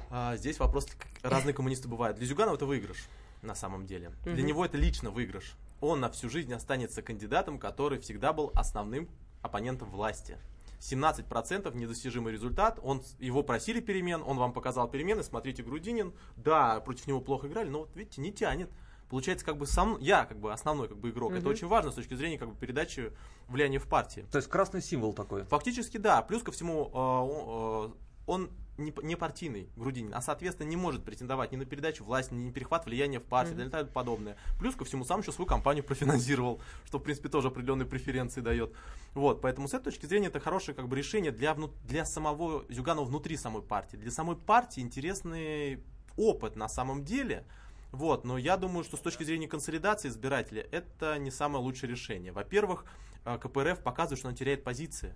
[0.09, 2.17] а, здесь вопрос, как разные коммунисты бывают.
[2.17, 3.07] Для Зюганова это выигрыш,
[3.41, 4.11] на самом деле.
[4.23, 4.45] Для Мгм.
[4.45, 5.55] него это лично выигрыш.
[5.79, 9.09] Он на всю жизнь останется кандидатом, который всегда был основным
[9.41, 10.37] оппонентом власти.
[10.79, 12.79] 17% недостижимый результат.
[12.83, 15.23] Он, его просили перемен, он вам показал перемены.
[15.23, 18.69] Смотрите, Грудинин, да, против него плохо играли, но вот видите, не тянет.
[19.09, 21.33] Получается, как бы сам я, как бы основной как бы игрок.
[21.33, 21.49] Это Мгм.
[21.51, 23.11] очень важно с точки зрения как бы передачи
[23.47, 24.25] влияния в партии.
[24.31, 25.43] То есть красный символ такой.
[25.43, 26.21] Фактически да.
[26.21, 27.91] Плюс ко всему, э,
[28.31, 32.45] он, не, не партийный Грудинин, а соответственно не может претендовать ни на передачу власти, ни
[32.45, 33.67] на перехват влияния в партии, Мгм.
[33.67, 34.37] и тому подобное.
[34.57, 38.73] Плюс ко всему, сам еще свою компанию профинансировал, что в принципе тоже определенные преференции дает.
[39.13, 42.63] Вот, поэтому с этой точки зрения это хорошее как бы решение для, вну- для самого
[42.69, 43.97] Зюганова внутри самой партии.
[43.97, 45.83] Для самой партии интересный
[46.15, 47.43] опыт на самом деле.
[47.91, 52.31] Вот, но я думаю, что с точки зрения консолидации избирателя это не самое лучшее решение.
[52.31, 52.85] Во-первых,
[53.25, 55.13] э, КПРФ показывает, что он теряет позиции.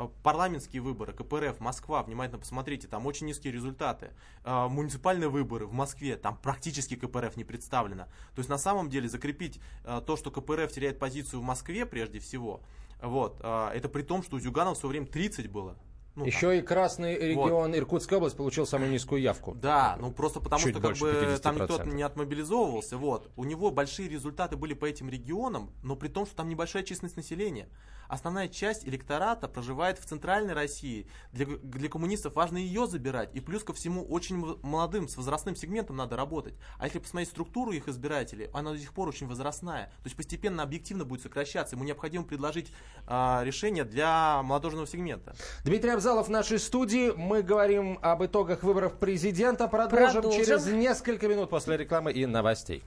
[0.00, 4.12] Э, Парламентские выборы, КПРФ, Москва, внимательно посмотрите, там очень низкие результаты.
[4.44, 8.04] Э, Муниципальные выборы в Москве, там практически КПРФ не представлено.
[8.34, 12.18] То есть на самом деле закрепить э, то, что КПРФ теряет позицию в Москве прежде
[12.18, 12.62] всего,
[13.02, 15.78] вот, это при том, что у Зюганова в свое время 30 было.
[16.16, 19.54] Ну, Еще и красный регион Иркутская область получил самую низкую явку.
[19.54, 21.38] Да, ну просто потому Чуть что как бы 50%.
[21.38, 22.96] там никто не отмобилизовывался.
[22.96, 23.30] Вот.
[23.36, 27.16] У него большие результаты были по этим регионам, но при том, что там небольшая численность
[27.16, 27.68] населения.
[28.10, 31.06] Основная часть электората проживает в центральной России.
[31.32, 33.30] Для, для коммунистов важно ее забирать.
[33.34, 36.54] И плюс ко всему очень молодым, с возрастным сегментом надо работать.
[36.78, 39.86] А если посмотреть структуру их избирателей, она до сих пор очень возрастная.
[39.86, 41.76] То есть постепенно, объективно будет сокращаться.
[41.76, 42.72] Ему необходимо предложить
[43.06, 45.36] а, решение для молодежного сегмента.
[45.62, 47.12] Дмитрий Абзалов в нашей студии.
[47.14, 49.68] Мы говорим об итогах выборов президента.
[49.68, 50.42] Продолжим, Продолжим.
[50.42, 52.82] через несколько минут после рекламы и новостей.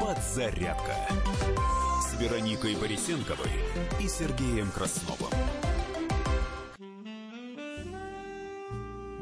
[0.00, 0.94] Подзарядка
[2.00, 3.50] с Вероникой Борисенковой
[4.00, 5.32] и Сергеем Красновым.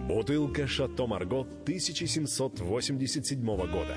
[0.07, 3.97] Бутылка «Шато Марго» 1787 года.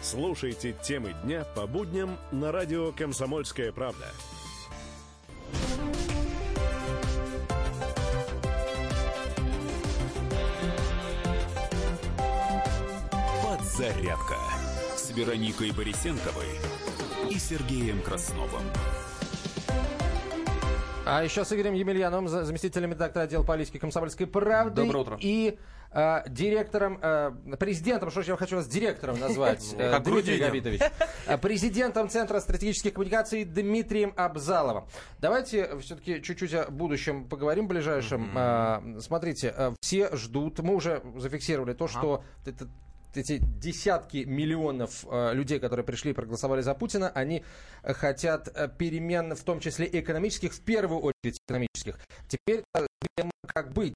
[0.00, 4.06] Слушайте темы дня по будням на радио «Комсомольская правда».
[13.42, 14.36] Подзарядка
[14.96, 16.46] с Вероникой Борисенковой
[17.30, 18.62] и Сергеем Красновым.
[21.08, 24.82] А еще с Игорем Емельяновым, за- заместителем редактора отдела политики комсомольской правды.
[24.82, 25.18] Доброе утро.
[25.20, 25.56] И
[25.92, 30.38] э, директором, э, президентом, что ж я хочу вас директором назвать, э, Дмитрий.
[30.38, 30.80] Габитович.
[31.28, 34.86] Э, Президентом Центра стратегических коммуникаций Дмитрием Абзаловым.
[35.20, 38.98] Давайте все-таки чуть-чуть о будущем поговорим ближайшем.
[39.00, 42.24] Смотрите, э, все ждут, мы уже зафиксировали то, что
[43.16, 47.44] эти десятки миллионов э, людей, которые пришли и проголосовали за Путина, они
[47.82, 51.98] хотят э, перемен, в том числе экономических, в первую очередь экономических.
[52.28, 52.86] Теперь э,
[53.46, 53.94] как быть.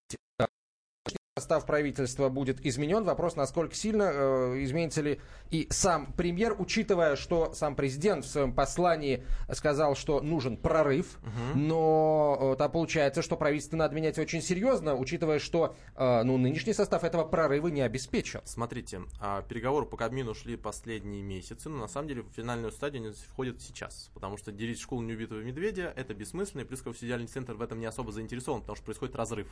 [1.38, 3.04] Состав правительства будет изменен.
[3.04, 5.20] Вопрос, насколько сильно э, изменится ли
[5.52, 11.20] и сам премьер, учитывая, что сам президент в своем послании сказал, что нужен прорыв.
[11.54, 16.72] Но э, там получается, что правительство надо менять очень серьезно, учитывая, что э, ну, нынешний
[16.72, 18.40] состав этого прорыва не обеспечен.
[18.44, 23.04] Смотрите, а, переговоры по Кабмину шли последние месяцы, но на самом деле в финальную стадию
[23.04, 27.02] они входят сейчас, потому что делить школу неубитого медведя это бессмысленно, и плюс ко всему,
[27.02, 29.46] федеральный центр в этом не особо заинтересован, потому что происходит разрыв.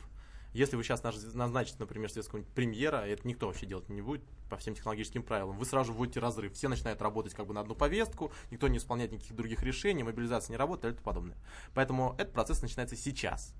[0.53, 4.57] Если вы сейчас наз- назначите, например, светского премьера, это никто вообще делать не будет по
[4.57, 6.53] всем технологическим правилам, вы сразу вводите разрыв.
[6.53, 10.53] Все начинают работать как бы на одну повестку, никто не исполняет никаких других решений, мобилизация
[10.53, 11.37] не работает и тому подобное.
[11.73, 13.53] Поэтому этот процесс начинается сейчас.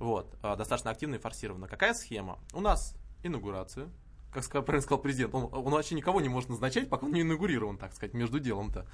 [0.00, 1.68] Вот, а, достаточно активно и форсированно.
[1.68, 2.38] Какая схема?
[2.52, 3.88] У нас инаугурация,
[4.32, 7.78] как правильно сказал президент, он, он вообще никого не может назначать, пока он не инаугурирован,
[7.78, 8.86] так сказать, между делом-то.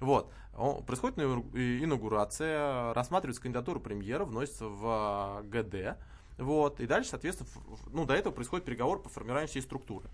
[0.00, 0.32] Вот.
[0.86, 5.98] Происходит инаугурация, рассматривается кандидатура премьера, вносится в а, ГД,
[6.38, 7.50] вот, и дальше, соответственно,
[7.90, 10.08] ну, до этого происходит переговор по формированию всей структуры.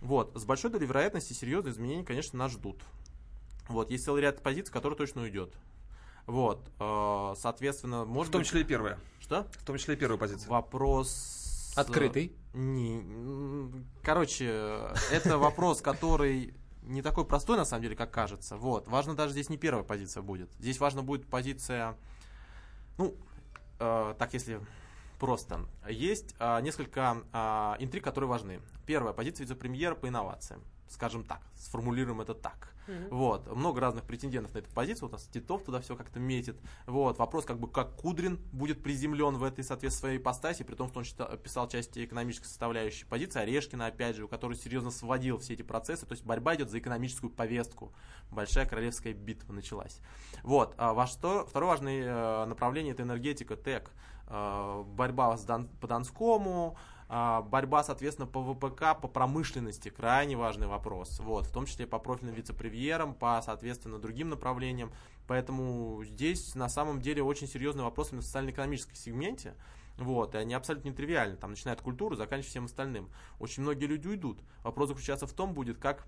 [0.00, 2.82] Вот, с большой долей вероятности серьезные изменения, конечно, нас ждут.
[3.68, 5.52] Вот, есть целый ряд позиций, который точно уйдет.
[6.26, 8.48] Вот, э, соответственно, может В том быть...
[8.48, 8.98] числе и первая.
[9.20, 9.46] Что?
[9.52, 10.48] В том числе и первая позиция.
[10.48, 11.74] Вопрос...
[11.76, 12.34] Открытый.
[12.54, 13.04] Не,
[14.02, 14.46] короче,
[15.12, 16.54] это вопрос, который
[16.86, 18.56] не такой простой, на самом деле, как кажется.
[18.56, 18.88] Вот.
[18.88, 20.50] Важно даже здесь не первая позиция будет.
[20.58, 21.96] Здесь важна будет позиция,
[22.96, 23.14] ну,
[23.78, 24.60] э, так если
[25.18, 25.66] просто.
[25.88, 28.60] Есть э, несколько э, интриг, которые важны.
[28.86, 30.62] Первая позиция вице-премьера по инновациям.
[30.88, 32.72] Скажем так, сформулируем это так.
[33.10, 33.52] Вот.
[33.52, 35.08] Много разных претендентов на эту позицию.
[35.08, 36.56] У нас Титов туда все как-то метит.
[36.86, 37.18] Вот.
[37.18, 41.00] Вопрос, как бы, как Кудрин будет приземлен в этой, соответственно, своей ипостаси, при том, что
[41.00, 43.40] он считал- писал части экономической составляющей позиции.
[43.40, 46.06] Орешкина, опять же, у которой серьезно сводил все эти процессы.
[46.06, 47.92] То есть борьба идет за экономическую повестку.
[48.30, 49.98] Большая королевская битва началась.
[50.44, 50.74] Вот.
[50.78, 53.90] А во что, второе важное э, направление это энергетика, ТЭК.
[54.28, 56.76] Э, борьба с Дон- по Донскому,
[57.08, 61.20] борьба, соответственно, по ВПК, по промышленности, крайне важный вопрос.
[61.20, 64.92] Вот, в том числе по профильным вице-премьерам, по, соответственно, другим направлениям.
[65.26, 69.54] Поэтому здесь на самом деле очень серьезный вопрос в социально-экономическом сегменте.
[69.98, 71.36] Вот, и они абсолютно нетривиальны.
[71.36, 73.08] Там начиная от культуры, заканчивая всем остальным.
[73.38, 74.40] Очень многие люди уйдут.
[74.62, 76.06] Вопрос заключается в том будет, как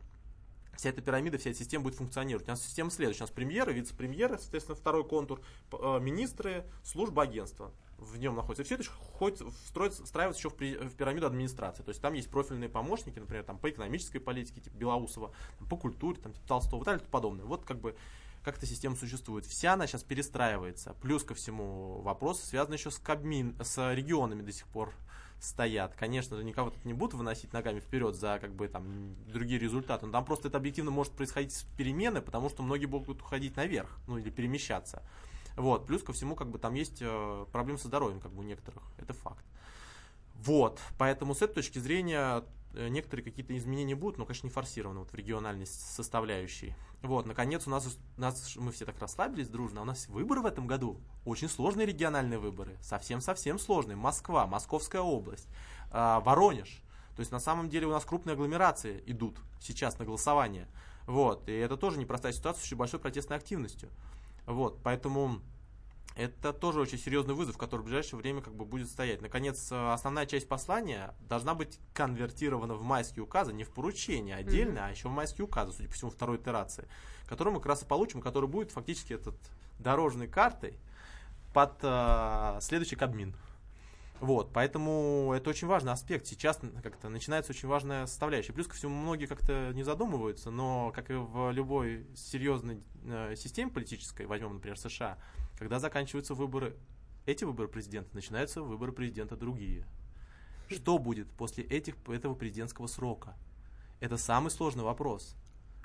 [0.76, 2.46] вся эта пирамида, вся эта система будет функционировать.
[2.46, 3.24] У нас система следующая.
[3.24, 5.40] У нас премьеры, вице-премьеры, соответственно, второй контур,
[5.72, 7.72] э, министры, служба агентства.
[7.98, 8.64] В нем находится.
[8.64, 11.82] Все это еще входит, встроится, встраивается еще в, при- в пирамиду администрации.
[11.82, 15.76] То есть там есть профильные помощники, например, там, по экономической политике, типа Белоусова, там, по
[15.76, 17.44] культуре, там, типа Толстого и так далее и подобное.
[17.44, 17.96] Вот как бы
[18.44, 19.44] как эта система существует.
[19.44, 20.94] Вся она сейчас перестраивается.
[21.02, 24.94] Плюс ко всему вопросы связаны еще с, Кабмин, с регионами до сих пор
[25.40, 25.94] стоят.
[25.94, 30.06] Конечно же, никого тут не будут выносить ногами вперед за как бы там другие результаты.
[30.06, 34.18] Но там просто это объективно может происходить перемены, потому что многие будут уходить наверх, ну
[34.18, 35.02] или перемещаться.
[35.58, 35.86] Вот.
[35.86, 38.82] Плюс ко всему, как бы там есть э, проблемы со здоровьем, как бы у некоторых.
[38.96, 39.44] Это факт.
[40.36, 40.80] Вот.
[40.98, 42.44] Поэтому с этой точки зрения
[42.74, 46.76] э, некоторые какие-то изменения будут, но, конечно, не форсированы вот в региональной составляющей.
[47.02, 50.42] Вот, наконец, у нас, у нас мы все так расслабились дружно, а у нас выборы
[50.42, 51.00] в этом году.
[51.24, 52.76] Очень сложные региональные выборы.
[52.80, 53.96] Совсем-совсем сложные.
[53.96, 55.48] Москва, Московская область,
[55.90, 56.82] а, Воронеж.
[57.16, 60.68] То есть, на самом деле, у нас крупные агломерации идут сейчас на голосование.
[61.08, 63.88] Вот, и это тоже непростая ситуация с очень большой протестной активностью.
[64.48, 65.40] Вот, поэтому
[66.16, 69.20] это тоже очень серьезный вызов, который в ближайшее время как бы будет стоять.
[69.20, 74.86] Наконец, э, основная часть послания должна быть конвертирована в майские указы, не в поручение отдельно,
[74.86, 76.88] а еще в майские указы, судя по всему, второй итерации,
[77.26, 79.36] которую мы как раз и получим, который будет фактически этот
[79.78, 80.78] дорожной картой
[81.52, 83.36] под э, следующий Кабмин.
[84.20, 86.26] Вот, поэтому это очень важный аспект.
[86.26, 88.52] Сейчас как-то начинается очень важная составляющая.
[88.52, 93.70] Плюс ко всему, многие как-то не задумываются, но, как и в любой серьезной э, системе
[93.70, 95.18] политической, возьмем, например, США,
[95.56, 96.76] когда заканчиваются выборы,
[97.26, 99.86] эти выборы президента, начинаются выборы президента другие.
[100.68, 103.36] Что будет после этих, этого президентского срока?
[104.00, 105.36] Это самый сложный вопрос.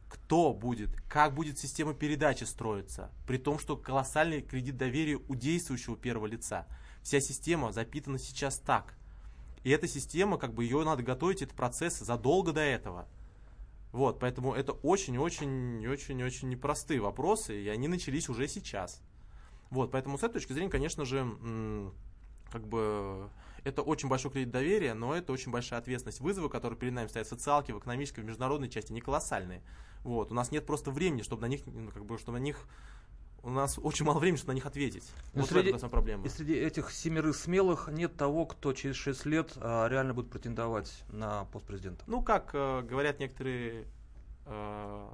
[0.09, 5.97] Кто будет, как будет система передачи строиться, при том, что колоссальный кредит доверия у действующего
[5.97, 6.67] первого лица.
[7.03, 8.95] Вся система запитана сейчас так.
[9.63, 13.07] И эта система, как бы ее надо готовить, этот процесс задолго до этого.
[13.91, 19.01] Вот, поэтому это очень-очень-очень-очень непростые вопросы, и они начались уже сейчас.
[19.69, 21.91] Вот, поэтому с этой точки зрения, конечно же,
[22.51, 23.29] как бы
[23.63, 26.21] это очень большой кредит доверия, но это очень большая ответственность.
[26.21, 29.61] Вызовы, которые перед нами стоят в социалке, в экономической, в международной части, не колоссальные.
[30.03, 32.67] Вот, у нас нет просто времени, чтобы на них, ну, как бы, чтобы на них
[33.43, 35.03] у нас очень мало времени, чтобы на них ответить.
[35.33, 36.25] Но вот среди- основная проблема.
[36.25, 41.03] И среди этих семерых смелых нет того, кто через 6 лет а, реально будет претендовать
[41.09, 42.03] на пост президента.
[42.07, 43.85] Ну, как э, говорят некоторые
[44.45, 45.09] э,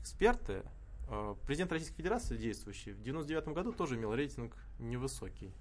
[0.00, 0.62] эксперты,
[1.10, 5.52] э, президент Российской Федерации действующий в 99 году тоже имел рейтинг невысокий,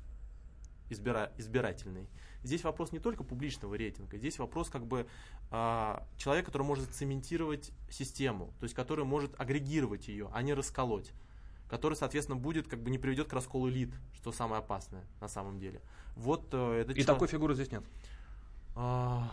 [0.90, 2.08] избира- избирательный.
[2.42, 5.08] Здесь вопрос не только публичного рейтинга, здесь вопрос как бы
[5.52, 11.12] э, человека, который может цементировать систему, то есть который может агрегировать ее, а не расколоть
[11.70, 15.60] который, соответственно, будет, как бы не приведет к расколу элит, что самое опасное на самом
[15.60, 15.82] деле.
[16.16, 17.84] Вот э, это И чел- такой фигуры здесь нет.
[18.76, 19.30] а,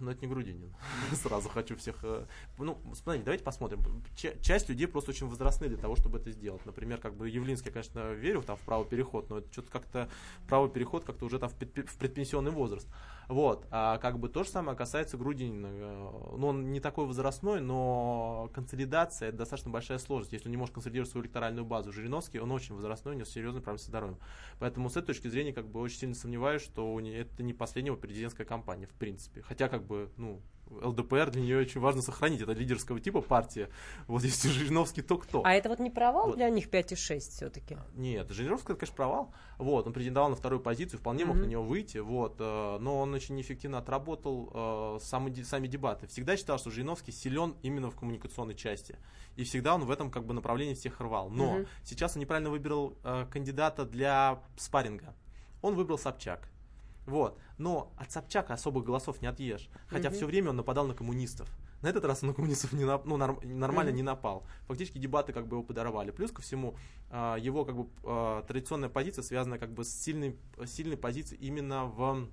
[0.00, 0.74] ну, это не Грудинин.
[1.14, 1.96] Сразу хочу всех...
[2.02, 2.24] э,
[2.58, 3.80] Ну, смотрите, давайте посмотрим.
[4.16, 6.64] Ча- часть людей просто очень возрастные для того, чтобы это сделать.
[6.66, 10.08] Например, как бы Явлинский, конечно, верю там, в правый переход, но это что-то как-то...
[10.48, 12.88] Правый переход как-то уже там в, предпе- в предпенсионный возраст.
[13.28, 13.66] Вот.
[13.70, 15.66] А как бы то же самое касается Грудинина.
[15.70, 20.32] Э, Ну, он не такой возрастной, но консолидация– это достаточно большая сложность.
[20.32, 21.92] Если он не может консолидировать свою электоральную базу.
[21.92, 24.18] Жириновский, он очень возрастной, у него серьезные проблемы со здоровьем.
[24.58, 28.46] Поэтому с этой точки зрения как бы очень сильно сомневаюсь, что это не последняя президентская
[28.46, 29.42] кампания, в принципе.
[29.42, 32.40] Хотя как бы, ну, ЛДПР для нее очень важно сохранить.
[32.40, 33.70] Это лидерского типа партия.
[34.08, 35.42] Вот если Жириновский, то кто?
[35.44, 36.36] А это вот не провал Вот.
[36.36, 37.78] для них 5,6 все-таки?
[37.94, 39.32] Нет, Жириновский, это, конечно, провал.
[39.58, 41.44] Вот, он претендовал на вторую позицию, вполне мог Мгм.
[41.44, 46.08] на него выйти, вот, э, но он очень неэффективно отработал э, самы, де- сами дебаты.
[46.08, 48.96] Всегда считал, что Жириновский силен именно в коммуникационной части.
[49.36, 51.30] И всегда он в этом как бы направлении всех рвал.
[51.30, 51.66] Но Мгм.
[51.84, 55.14] сейчас он неправильно выбрал э, кандидата для спарринга.
[55.62, 56.48] Он выбрал Собчак.
[57.06, 57.38] Вот.
[57.58, 59.68] Но от Собчака особых голосов не отъешь.
[59.88, 60.16] Хотя Мгм.
[60.16, 61.48] все время он нападал на коммунистов.
[61.82, 63.96] На этот раз он на коммунистов не нап- ну, норм- нормально Мгм.
[63.96, 64.44] не напал.
[64.66, 66.10] Фактически дебаты как бы его подорвали.
[66.10, 66.74] Плюс ко всему,
[67.10, 71.84] а, его как бы а, традиционная позиция связана как бы с сильной, сильной позицией именно
[71.84, 72.28] в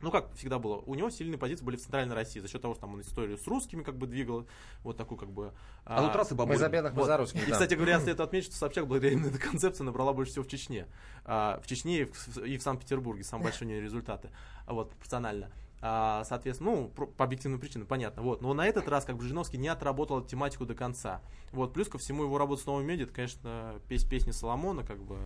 [0.00, 2.74] ну, как всегда было, у него сильные позиции были в Центральной России, за счет того,
[2.74, 4.46] что там он историю с русскими как бы двигал,
[4.82, 5.52] вот такую как бы...
[5.84, 7.06] А тут раз и Мы за бедных, мы Вот.
[7.06, 7.42] за русских.
[7.42, 7.52] И, да.
[7.52, 10.86] кстати говоря, следует отметить, что Собчак благодаря именно этой концепции набрала больше всего в Чечне.
[11.24, 13.24] А, в Чечне и в, и в Санкт-Петербурге.
[13.24, 14.30] Самые большие у нее результаты.
[14.66, 15.50] А, Вот, пропорционально.
[15.80, 18.22] А, соответственно, ну, по объективным причинам, понятно.
[18.22, 18.42] Вот.
[18.42, 21.22] Но на этот раз, как бы, Жириновский не отработал эту тематику до конца.
[21.52, 21.72] Вот.
[21.72, 25.16] Плюс ко всему его работа с новыми медиа, это, конечно, петь песни Соломона, как бы,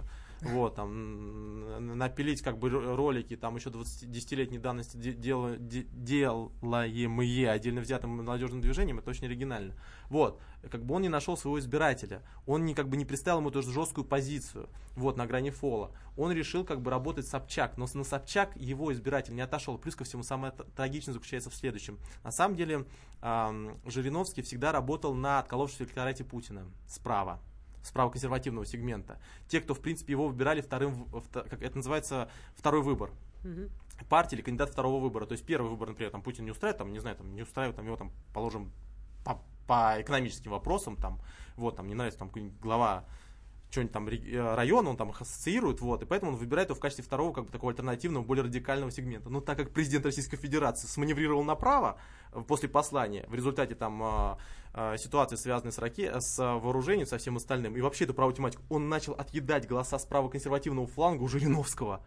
[0.43, 7.81] вот, там, напилить как бы ролики, там, еще 20-10-летней давности де- дела- де- делаемые отдельно
[7.81, 9.75] взятым молодежным движением, это очень оригинально.
[10.09, 13.51] Вот, как бы он не нашел своего избирателя, он не, как бы не представил ему
[13.51, 15.93] тоже жесткую позицию, вот, на грани фола.
[16.17, 19.79] Он решил как бы работать Собчак, но на Собчак его избиратель не отошел.
[19.79, 21.99] Плюс ко всему, самое трагичное заключается в следующем.
[22.25, 22.87] На самом деле,
[23.23, 27.41] Жириновский всегда работал на отколовшемся электорате Путина справа
[27.83, 29.19] справа консервативного сегмента.
[29.49, 33.11] Те, кто, в принципе, его выбирали вторым, как это называется, второй выбор.
[33.43, 33.71] Мгм.
[34.09, 35.27] Партия или кандидат второго выбора.
[35.27, 37.77] То есть первый выбор, например, там Путин не устраивает, там, не знаю, там, не устраивает
[37.77, 38.73] там, его, там, положим,
[39.25, 41.21] по, по экономическим вопросам, там,
[41.57, 43.05] вот, там, не нравится, там, глава
[43.71, 46.81] что-нибудь там э, района, он там их ассоциирует, вот, и поэтому он выбирает его в
[46.81, 49.31] качестве второго, как бы, такого альтернативного, более радикального сегмента.
[49.31, 51.99] Но так как президент Российской Федерации сманеврировал направо
[52.33, 54.39] э, после послания, в результате там
[54.75, 56.21] э, ситуации, связанной с, раке...
[56.21, 60.29] с вооружением, со всем остальным, и вообще эту правую тематику, он начал отъедать голоса справа
[60.29, 62.05] консервативного фланга у Жириновского.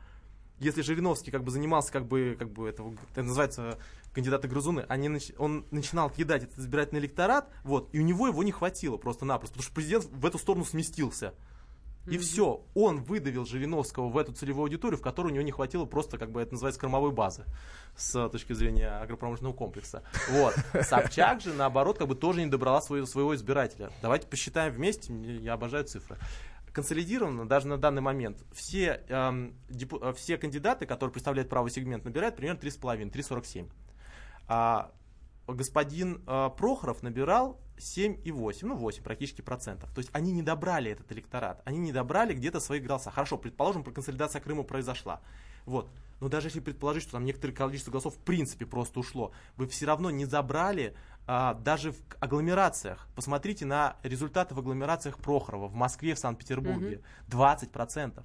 [0.60, 3.80] Если Жириновский как бы занимался, как бы, как бы это, это называется
[4.13, 8.52] кандидаты грызуны, они, он начинал кидать этот избирательный электорат, вот, и у него его не
[8.52, 11.34] хватило просто-напросто, потому что президент в эту сторону сместился.
[12.06, 15.86] И все, он выдавил Жириновского в эту целевую аудиторию, в которой у него не хватило
[15.86, 17.46] просто, как бы это называется, кормовой базы
[17.96, 20.04] с точки зрения агропромышленного комплекса.
[20.32, 20.54] Вот.
[20.84, 23.89] Собчак же, наоборот, как бы тоже не добрала своего, своего избирателя.
[24.02, 26.18] Давайте посчитаем вместе, я обожаю цифры.
[26.74, 32.04] Консолидированно, даже на данный момент, все, эм, депу- э, все кандидаты, которые представляют правый сегмент,
[32.04, 33.70] набирают примерно 3,5, 3,47.
[34.48, 34.92] А
[35.47, 39.91] господин э, Прохоров набирал 7,8, ну 8 практически процентов.
[39.93, 43.12] То есть они не добрали этот электорат, они не добрали где-то своих голоса.
[43.12, 45.21] Хорошо, предположим, консолидация Крыма произошла.
[45.65, 45.89] Вот.
[46.19, 49.86] Но даже если предположить, что там некоторое количество голосов в принципе просто ушло, вы все
[49.86, 50.95] равно не забрали
[51.27, 53.08] а, даже в агломерациях.
[53.15, 57.01] Посмотрите на результаты в агломерациях Прохорова в Москве, в Санкт-Петербурге.
[57.29, 58.23] 20%.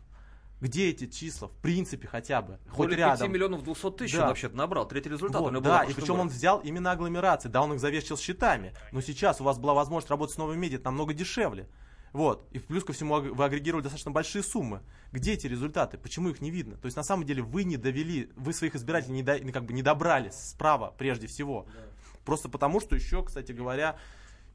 [0.61, 1.49] Где эти числа?
[1.49, 2.59] В принципе, хотя бы.
[2.69, 3.19] Хоть Более рядом.
[3.27, 4.23] 5 миллионов 200 тысяч Да.
[4.23, 4.89] он вообще-то набрал.
[4.89, 7.75] Третий результат Вот, у него да, был и причем он взял именно агломерации, да, он
[7.75, 8.75] их завещал счетами.
[8.91, 11.69] Но сейчас у вас была возможность работать с новыми медиа намного дешевле.
[12.13, 12.49] Вот.
[12.53, 14.81] И плюс ко всему вы агрегировали достаточно большие суммы.
[15.13, 15.99] Где эти результаты?
[15.99, 16.77] Почему их не видно?
[16.77, 19.73] То есть на самом деле вы не довели, вы своих избирателей не, до- как бы
[19.75, 21.67] не добрали справа прежде всего.
[22.25, 23.97] Просто потому, что еще, кстати говоря,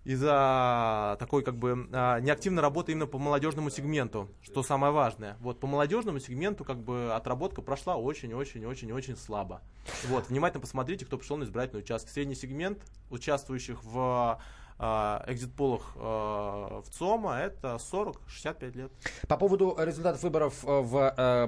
[0.03, 5.37] из-за такой как бы а, неактивной работы именно по молодежному сегменту, что самое важное.
[5.39, 9.61] Вот по молодежному сегменту как бы отработка прошла очень-очень-очень-очень слабо.
[10.07, 12.11] Вот, внимательно посмотрите, кто пришел на избирательный участок.
[12.11, 14.39] Средний сегмент участвующих в
[14.79, 18.91] экзит-полах а, в ЦОМа это 40-65 лет.
[19.27, 21.47] По поводу результатов выборов э, в э,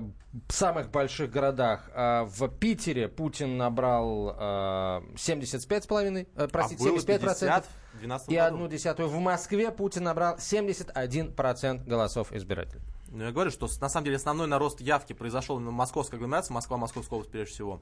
[0.50, 1.90] самых больших городах.
[1.94, 8.30] Э, в Питере Путин набрал э, 75,5%, э, простите, а было 75% 50 в 12
[8.30, 9.10] и одну десятую.
[9.10, 12.82] В Москве Путин набрал 71% голосов избирателей.
[13.08, 16.78] Ну, я говорю, что на самом деле основной нарост явки произошел в московской агломерации, Москва,
[16.78, 17.82] Московская область прежде всего,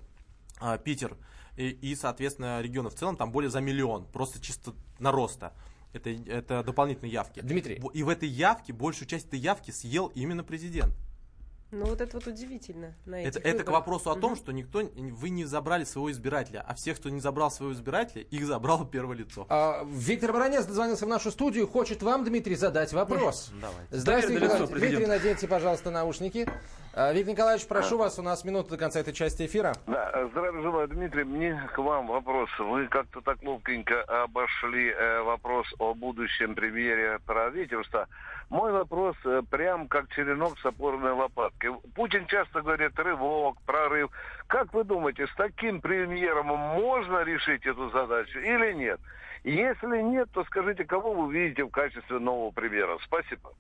[0.59, 1.17] а, Питер
[1.55, 5.53] и, и, соответственно, регионы в целом, там более за миллион, просто чисто нароста.
[5.93, 7.41] Это, это дополнительные явки.
[7.41, 7.81] Дмитрий.
[7.93, 10.95] И в этой явке, большую часть этой явки съел именно президент.
[11.73, 12.93] Ну вот это вот удивительно.
[13.05, 14.37] На Это, это к вопросу о том, Мгм.
[14.39, 18.45] что никто, вы не забрали своего избирателя, а всех, кто не забрал своего избирателя, их
[18.45, 19.47] забрало первое лицо.
[19.49, 21.67] А, Виктор Баранец дозвонился в нашу студию.
[21.67, 23.51] Хочет вам, Дмитрий, задать вопрос.
[23.59, 23.87] Давайте.
[23.89, 24.79] Здравствуйте, лицо Николай.
[24.81, 26.47] Дмитрий, наденьте, пожалуйста, наушники.
[26.93, 29.73] А, Виктор Николаевич, прошу вас, у нас минута до конца этой части эфира.
[29.87, 31.23] Да, э, здравия желаю, Дмитрий.
[31.23, 32.49] Мне к вам вопрос.
[32.59, 38.07] Вы как-то так ловкенько обошли э, вопрос о будущем премьере правительства.
[38.49, 41.73] Мой вопрос э, прям как черенок с опорной лопаткой.
[41.95, 44.11] Путин часто говорит рывок, прорыв.
[44.47, 48.99] Как вы думаете, с таким премьером можно решить эту задачу или нет?
[49.43, 52.97] Если нет, то скажите, кого вы видите в качестве нового премьера?
[53.03, 53.51] Спасибо.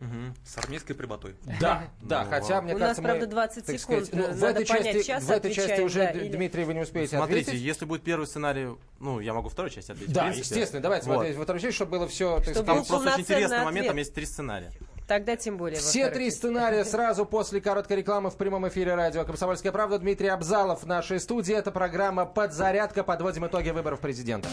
[0.00, 0.34] Мгм.
[0.44, 1.34] С армейской прямотой.
[1.60, 4.34] Да, да, Ну, хотя, мне У кажется, нас, правда, мы, 20 так секунд, сказать, ну,
[4.34, 7.16] в надо этой понять, части, в этой части уже, да, или- Дмитрий, вы не успеете
[7.18, 7.62] Смотрите, ответить.
[7.62, 10.10] если будет первый сценарий, ну, я могу вторую часть ответить.
[10.10, 11.26] в Да, естественно, давайте Вот.
[11.26, 11.36] вот.
[11.36, 12.40] во второй части, чтобы было все...
[12.42, 14.06] Чтобы Там был просто очень интересный момент, там ответ.
[14.06, 14.72] есть три сценария.
[15.06, 15.78] Тогда тем более.
[15.80, 19.98] Все три сценария сразу после короткой рекламы в прямом эфире радио «Комсомольская правда».
[19.98, 21.54] Дмитрий Абзалов в нашей студии.
[21.54, 23.02] Это программа «Подзарядка».
[23.02, 24.48] Подводим итоги выборов президента.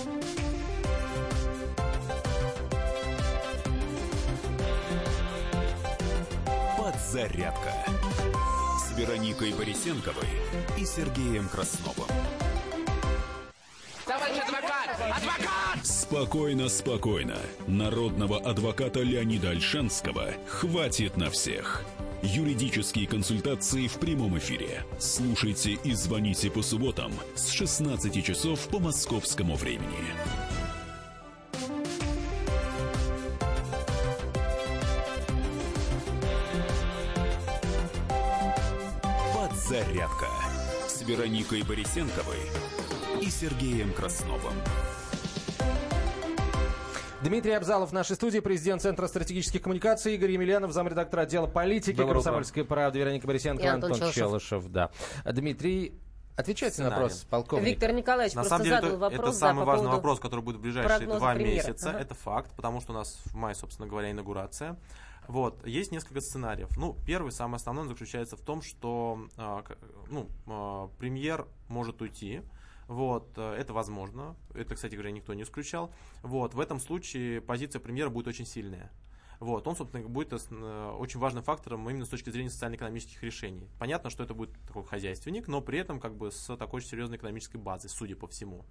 [6.97, 7.73] Подзарядка
[8.79, 10.27] с Вероникой Борисенковой
[10.79, 12.07] и Сергеем Красновым.
[15.83, 17.37] Спокойно, спокойно.
[17.67, 21.83] Народного адвоката Леонида Альшанского хватит на всех.
[22.23, 24.83] Юридические консультации в прямом эфире.
[24.97, 30.46] Слушайте и звоните по субботам с 16 часов по московскому времени.
[39.67, 40.27] «Зарядка»
[40.87, 42.39] с Вероникой Борисенковой
[43.21, 44.53] и Сергеем Красновым.
[47.21, 52.13] Дмитрий Абзалов в нашей студии, президент Центра стратегических коммуникаций, Игорь Емельянов, замредактор отдела политики Доброе
[52.13, 54.49] «Комсомольской правды», Вероника Борисенко, И Антон Антон, Челышев.
[54.49, 54.71] Челышев.
[54.71, 54.89] Да.
[55.25, 55.99] Дмитрий,
[56.37, 57.69] отвечайте на вопрос полковника.
[57.69, 60.19] Виктор Николаевич На просто самом деле, задал это, вопрос это да, самый по важный вопрос,
[60.21, 61.55] который будет в ближайшие два премьера.
[61.55, 61.89] месяца.
[61.89, 61.99] Ага.
[61.99, 64.77] Это факт, потому что у нас в мае, собственно говоря, инаугурация.
[65.27, 66.75] Вот, есть несколько сценариев.
[66.77, 69.63] Ну, первый, самый основной, заключается в том, что а,
[70.09, 72.41] ну, а, премьер может уйти.
[72.87, 74.37] Вот, э, это возможно.
[74.53, 75.93] Это, кстати говоря, никто не исключал.
[76.23, 78.91] Вот, в этом случае позиция премьера будет очень сильная.
[79.39, 83.69] Вот, он, собственно, будет ос- э, очень важным фактором именно с точки зрения социально-экономических решений.
[83.77, 87.57] Понятно, что это будет такой хозяйственник, но при этом как бы с такой серьезной экономической
[87.57, 88.65] базой, судя по всему.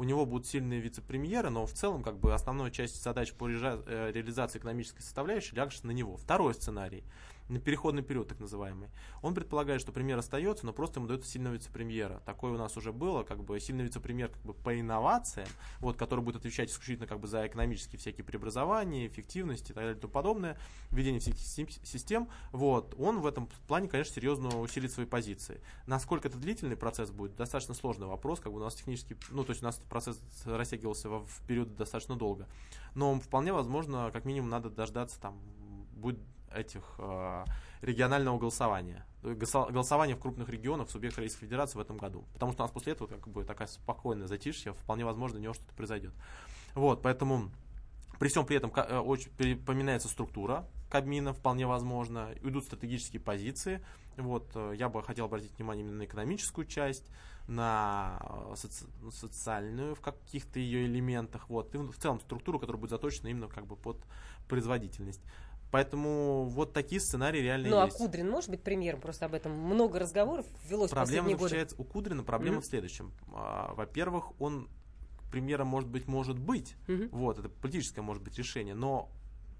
[0.00, 4.10] У него будут сильные вице-премьеры, но в целом как бы основная часть задач по э,
[4.14, 6.16] реализации экономической составляющей ляжет на него.
[6.16, 7.04] Второй сценарий
[7.50, 8.88] на переходный период, так называемый.
[9.22, 12.22] Он предполагает, что премьер остается, но просто ему дают сильного вице-премьера.
[12.24, 15.48] Такое у нас уже было, как бы сильный вице-премьер как бы по инновациям,
[15.80, 19.96] вот, который будет отвечать исключительно как бы за экономические всякие преобразования, эффективность и так далее
[19.96, 20.58] и тому подобное,
[20.90, 22.28] введение сим- систем.
[22.52, 25.60] Вот, он в этом плане, конечно, серьезно усилит свои позиции.
[25.86, 29.50] Насколько это длительный процесс будет, достаточно сложный вопрос, как бы у нас технически, ну, то
[29.50, 32.48] есть у нас процесс растягивался во- в период достаточно долго.
[32.94, 35.38] Но вполне возможно, как минимум, надо дождаться там
[35.92, 36.18] будет
[36.54, 37.44] этих э,
[37.82, 39.06] регионального голосования.
[39.22, 42.24] Голосование в крупных регионах в субъектах Российской Федерации в этом году.
[42.32, 45.54] Потому что у нас после этого как бы такая спокойная затишье, вполне возможно, у него
[45.54, 46.12] что-то произойдет.
[46.74, 47.50] Вот, поэтому
[48.18, 49.30] при всем при этом э, очень
[49.64, 53.84] поменяется структура Кабмина, вполне возможно, уйдут стратегические позиции.
[54.16, 57.08] Вот, э, я бы хотел обратить внимание именно на экономическую часть,
[57.46, 58.20] на
[58.54, 63.28] соци- ну, социальную в каких-то ее элементах, вот, и в целом структуру, которая будет заточена
[63.28, 64.04] именно как бы под
[64.48, 65.22] производительность.
[65.70, 67.96] Поэтому вот такие сценарии реально Ну, а есть.
[67.96, 69.00] Кудрин может быть премьером?
[69.00, 71.74] Просто об этом много разговоров велось в Проблема последние годы.
[71.78, 72.62] у Кудрина, проблема Мгм.
[72.62, 73.12] в следующем.
[73.32, 74.68] А, Во-первых, он
[75.30, 77.08] премьером может быть, может быть, Мгм.
[77.12, 79.10] вот, это политическое может быть решение, но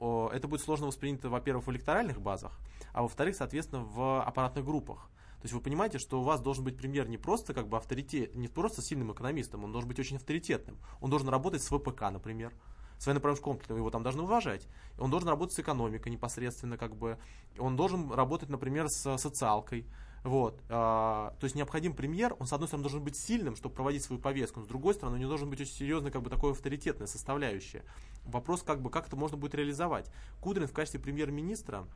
[0.00, 2.58] о, это будет сложно воспринято, во-первых, в электоральных базах,
[2.94, 5.10] а во-вторых, соответственно, в аппаратных группах.
[5.40, 8.34] То есть вы понимаете, что у вас должен быть премьер не просто как бы авторитет,
[8.34, 10.78] не просто сильным экономистом, он должен быть очень авторитетным.
[11.00, 12.52] Он должен работать с ВПК, например,
[13.00, 14.68] с военно-промышленным его там должны уважать.
[14.98, 17.18] Он должен работать с экономикой непосредственно, как бы.
[17.58, 19.86] Он должен работать, например, с социалкой.
[20.22, 20.60] Вот.
[20.68, 24.20] а, то есть необходим премьер, он, с одной стороны, должен быть сильным, чтобы проводить свою
[24.20, 27.06] повестку, но с другой стороны, у него должен быть очень серьезный, как бы, такой авторитетная
[27.06, 27.84] составляющая.
[28.26, 30.10] Вопрос, как бы, как это можно будет реализовать.
[30.42, 31.86] Кудрин в качестве премьер-министра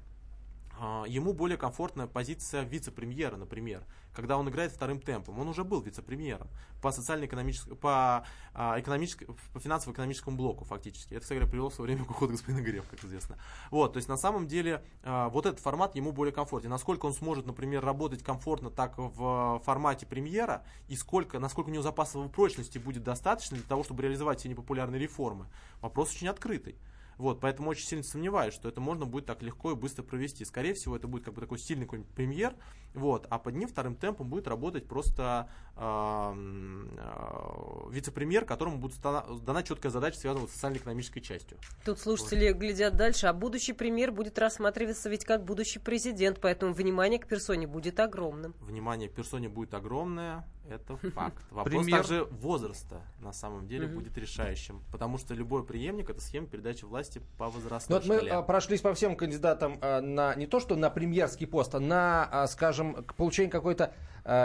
[1.07, 5.39] ему более комфортная позиция вице-премьера, например, когда он играет вторым темпом.
[5.39, 6.49] Он уже был вице-премьером
[6.81, 11.14] по социально-экономическому, по, а, экономической- по финансово-экономическому блоку фактически.
[11.14, 13.39] Это, кстати говоря, привело в свое время к уходу господина Греф, как известно.
[13.70, 16.70] Вот, то есть на самом деле а, вот этот формат ему более комфортен.
[16.70, 21.83] Насколько он сможет, например, работать комфортно так в формате премьера и сколько, насколько у него
[21.83, 25.47] запасов прочности будет достаточно для того, чтобы реализовать все непопулярные реформы,
[25.81, 26.77] вопрос очень открытый.
[27.19, 30.45] Вот, поэтому очень сильно сомневаюсь, что это можно будет так легко и быстро провести.
[30.45, 32.55] Скорее всего, это будет как бы такой сильный какой-нибудь премьер,
[32.95, 39.27] вот, а под ним вторым темпом будет работать просто эм, э, вице-премьер, которому будет дана,
[39.43, 41.59] дана четкая задача, связанная с социально-экономической частью.
[41.85, 47.19] Тут слушатели глядят дальше, а будущий премьер будет рассматриваться ведь как будущий президент, поэтому внимание
[47.19, 48.55] к персоне будет огромным.
[48.61, 51.43] Внимание к персоне будет огромное, это факт.
[51.51, 56.85] Вопрос также возраста на самом деле будет решающим, потому что любой преемник это схема передачи
[56.85, 57.03] власти
[57.38, 58.32] по Ну, возрастной вот мы шкале.
[58.32, 62.24] а, прошлись по всем кандидатам а, на не то что на премьерский пост, а на,
[62.30, 63.92] а, скажем, к получению какой-то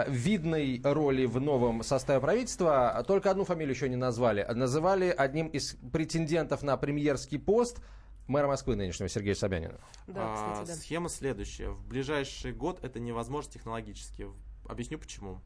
[0.08, 3.02] видной роли в новом составе правительства.
[3.08, 4.46] Только одну фамилию еще не назвали.
[4.52, 7.80] Называли одним из претендентов на премьерский пост
[8.26, 9.80] мэра Москвы нынешнего Сергея Собянина.
[10.06, 10.74] Да, кстати, да.
[10.74, 11.70] Схема следующая.
[11.70, 14.26] В ближайший год это невозможно технологически.
[14.68, 15.40] Объясню почему.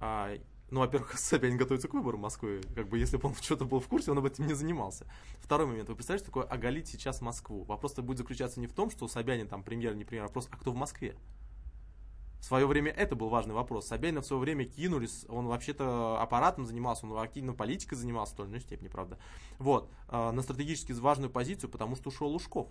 [0.00, 0.30] А,
[0.72, 2.62] ну, во-первых, Собянин готовится к выбору Москвы.
[2.74, 5.06] Как бы, если бы он что-то был в курсе, он об этом не занимался.
[5.38, 5.88] Второй момент.
[5.88, 7.64] Вы представляете, такое оголить сейчас Москву?
[7.64, 10.56] Вопрос-то будет заключаться не в том, что Собянин там премьер, не премьер, а вопрос, а
[10.56, 11.14] кто в Москве?
[12.40, 13.86] В свое время это был важный вопрос.
[13.86, 18.46] Собянина в свое время кинулись, он вообще-то аппаратом занимался, он активно политикой занимался в той
[18.46, 19.18] или иной степени, правда.
[19.58, 22.68] Вот, а, на стратегически важную позицию, потому что ушел Лужков.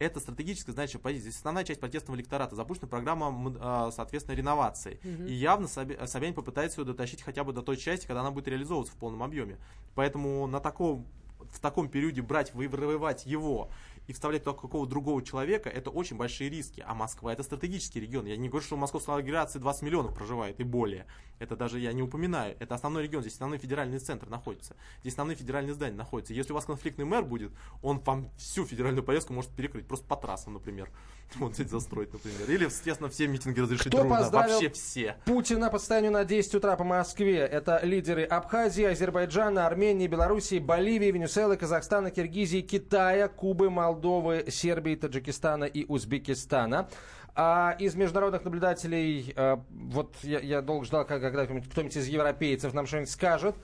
[0.00, 1.24] Это стратегическая значимая позиция.
[1.30, 2.56] Здесь основная часть протестного электората.
[2.56, 4.98] Запущена программа, а, соответственно, реновации.
[5.28, 8.48] И явно Соби- Собянин попытается ее дотащить хотя бы до той части, когда она будет
[8.48, 9.58] реализовываться в полном объеме.
[9.94, 11.06] Поэтому на таком,
[11.52, 13.68] в таком периоде брать, вырывать его
[14.10, 16.82] и вставлять туда какого другого человека, это очень большие риски.
[16.84, 18.26] А Москва это стратегический регион.
[18.26, 21.06] Я не говорю, что в московской агломерации 20 миллионов проживает и более.
[21.38, 22.56] Это даже я не упоминаю.
[22.58, 24.74] Это основной регион, здесь основной федеральный центр находится.
[25.02, 26.34] Здесь основные федеральные здания находятся.
[26.34, 27.52] Если у вас конфликтный мэр будет,
[27.82, 30.90] он вам всю федеральную повестку может перекрыть, просто по трассам, например.
[31.36, 32.50] Вот здесь застроить, например.
[32.50, 34.16] Или, естественно, все митинги разрешить Кто трудно.
[34.16, 35.16] поздравил Вообще все.
[35.24, 37.38] Путина по состоянию на 10 утра по Москве.
[37.38, 43.99] Это лидеры Абхазии, Азербайджана, Армении, Белоруссии, Боливии, Венесуэлы, Казахстана, Киргизии, Китая, Кубы, Молдовы,
[44.48, 46.88] Сербии, Таджикистана и Узбекистана.
[47.34, 52.86] А из международных наблюдателей, э, вот я, я долго ждал, когда кто-нибудь из европейцев нам
[52.86, 53.56] что-нибудь скажет.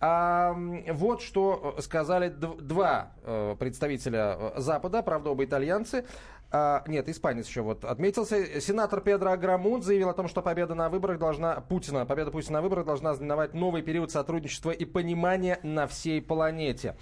[0.00, 0.56] А,
[0.92, 6.04] вот что сказали дв- два э, представителя э, Запада, правда, оба итальянцы.
[6.50, 8.60] А, нет, испанец еще вот отметился.
[8.60, 12.62] Сенатор Педро Аграмун заявил о том, что победа на выборах должна Путина, победа Путина на
[12.62, 16.96] выборах должна знаменовать новый период сотрудничества и понимания на всей планете.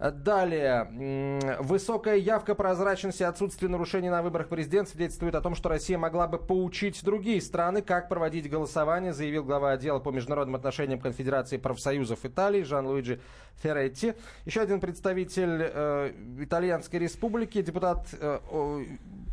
[0.00, 1.58] Далее.
[1.60, 6.26] Высокая явка, прозрачность и отсутствие нарушений на выборах президента свидетельствует о том, что Россия могла
[6.26, 12.24] бы поучить другие страны, как проводить голосование, заявил глава отдела по международным отношениям Конфедерации профсоюзов
[12.24, 13.20] Италии Жан-Луиджи
[13.56, 14.14] Ферретти.
[14.46, 18.38] Еще один представитель э, Итальянской республики, депутат э,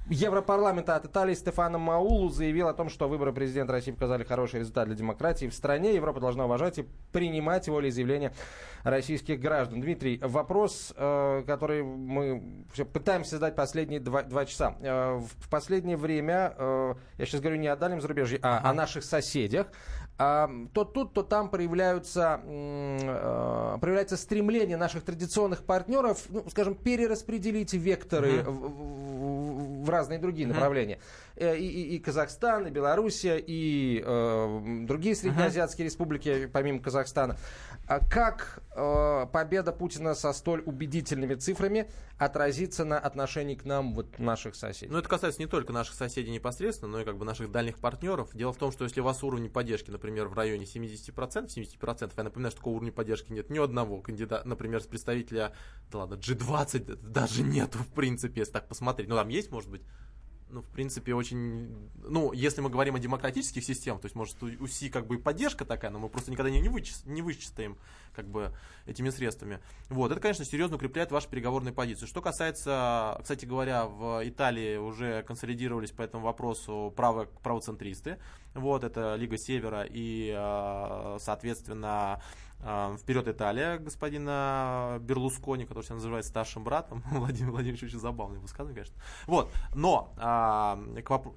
[0.10, 4.88] Европарламента от Италии Стефано Маулу заявил о том, что выборы президента России показали хороший результат
[4.88, 5.96] для демократии в стране.
[5.96, 8.32] Европа должна уважать и принимать волеизъявления
[8.84, 9.82] российских граждан.
[9.82, 14.76] Дмитрий, вопрос, э, который мы всё пытаемся задать последние два, два часа.
[14.80, 19.04] Э, в последнее время, э, я сейчас говорю не о дальнем зарубежье, а о наших
[19.04, 19.68] соседях,
[20.18, 22.42] то тут, то там проявляются,
[23.80, 29.37] проявляется стремление наших традиционных партнеров, ну, скажем, перераспределить векторы в,
[29.84, 31.00] в- разные другие направления.
[31.40, 37.38] Э, И, и- и Казахстан, и Белоруссия, и э, другие среднеазиатские республики, помимо Казахстана.
[37.88, 44.18] А как э, победа Путина со столь убедительными цифрами отразится на отношении к нам, вот
[44.20, 44.92] наших соседей?
[44.92, 48.32] Но это касается не только наших соседей непосредственно, но и как бы наших дальних партнеров.
[48.34, 52.24] Дело в том, что если у вас уровень поддержки, например, в районе 70%, 70%, я
[52.24, 55.54] напоминаю, что такого уровня поддержки нет ни одного кандидата, например, с представителя,
[55.92, 59.08] да ладно, G20 даже нету, в принципе, если так посмотреть.
[59.08, 59.84] Ну, там есть, может быть,
[60.50, 61.90] ну, в принципе, очень...
[62.04, 65.66] Ну, если мы говорим о демократических системах, то есть, может, у Си как бы поддержка
[65.66, 67.04] такая, но мы просто никогда не, вычис...
[67.06, 67.78] не вычистаем
[68.16, 68.54] как бы
[68.86, 69.60] этими средствами.
[69.90, 72.08] Вот, это, конечно, серьезно укрепляет вашу переговорную позицию.
[72.08, 78.18] Что касается, кстати говоря, в Италии уже консолидировались по этому вопросу право, правоцентристы.
[78.54, 82.22] Вот, это Лига Севера и, э, соответственно,
[82.60, 87.04] Вперед Италия господина Берлускони, который сейчас называется старшим братом.
[87.12, 89.02] Владимир Владимирович очень забавный высказывание, конечно.
[89.28, 90.78] Вот, но, а,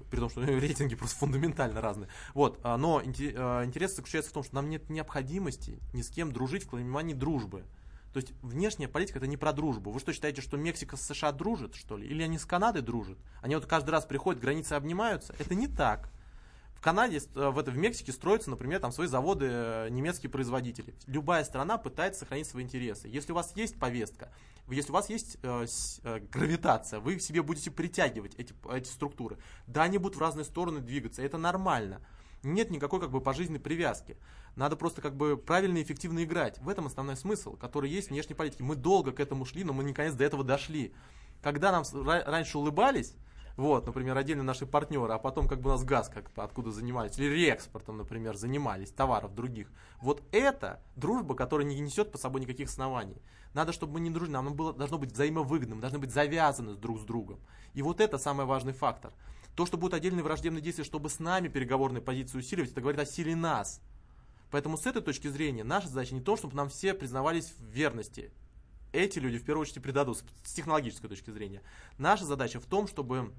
[0.09, 2.09] при том, что рейтинги просто фундаментально разные.
[2.33, 6.31] Вот, а, но а, интерес заключается в том, что нам нет необходимости ни с кем
[6.31, 7.65] дружить в понимании дружбы.
[8.13, 9.91] То есть внешняя политика это не про дружбу.
[9.91, 12.07] Вы что считаете, что Мексика с США дружат, что ли?
[12.07, 13.17] Или они с Канадой дружат?
[13.41, 15.33] Они вот каждый раз приходят, границы обнимаются?
[15.39, 16.11] Это не так.
[16.81, 20.95] Канаде, э, в, это, в Мексике строятся, например, там свои заводы э, немецкие производители.
[21.05, 23.07] Любая страна пытается сохранить свои интересы.
[23.07, 24.31] Если у вас есть повестка,
[24.67, 25.65] если у вас есть э,
[26.03, 29.37] э, гравитация, вы к себе будете притягивать эти, эти структуры.
[29.67, 32.01] Да, они будут в разные стороны двигаться, это нормально.
[32.43, 34.17] Нет никакой как бы пожизненной привязки.
[34.55, 36.59] Надо просто как бы правильно и эффективно играть.
[36.59, 38.63] В этом основной смысл, который есть в внешней политике.
[38.63, 40.93] Мы долго к этому шли, но мы наконец до этого дошли.
[41.43, 43.13] Когда нам раньше улыбались,
[43.57, 47.17] вот, например, отдельно наши партнеры, а потом как бы у нас газ как-то откуда занимались,
[47.17, 49.71] или реэкспортом, например, занимались, товаров других.
[50.01, 53.21] Вот это дружба, которая не несет по собой никаких оснований.
[53.53, 56.99] Надо, чтобы мы не дружили, нам было, должно быть взаимовыгодным, мы должны быть завязаны друг
[56.99, 57.39] с другом.
[57.73, 59.11] И вот это самый важный фактор.
[59.55, 63.05] То, что будут отдельные враждебные действия, чтобы с нами переговорные позиции усиливать, это говорит о
[63.05, 63.81] силе нас.
[64.49, 68.31] Поэтому с этой точки зрения наша задача не то, чтобы нам все признавались в верности.
[68.91, 71.61] Эти люди в первую очередь и предадут с с технологической точки зрения.
[71.97, 73.33] Наша задача в том, чтобы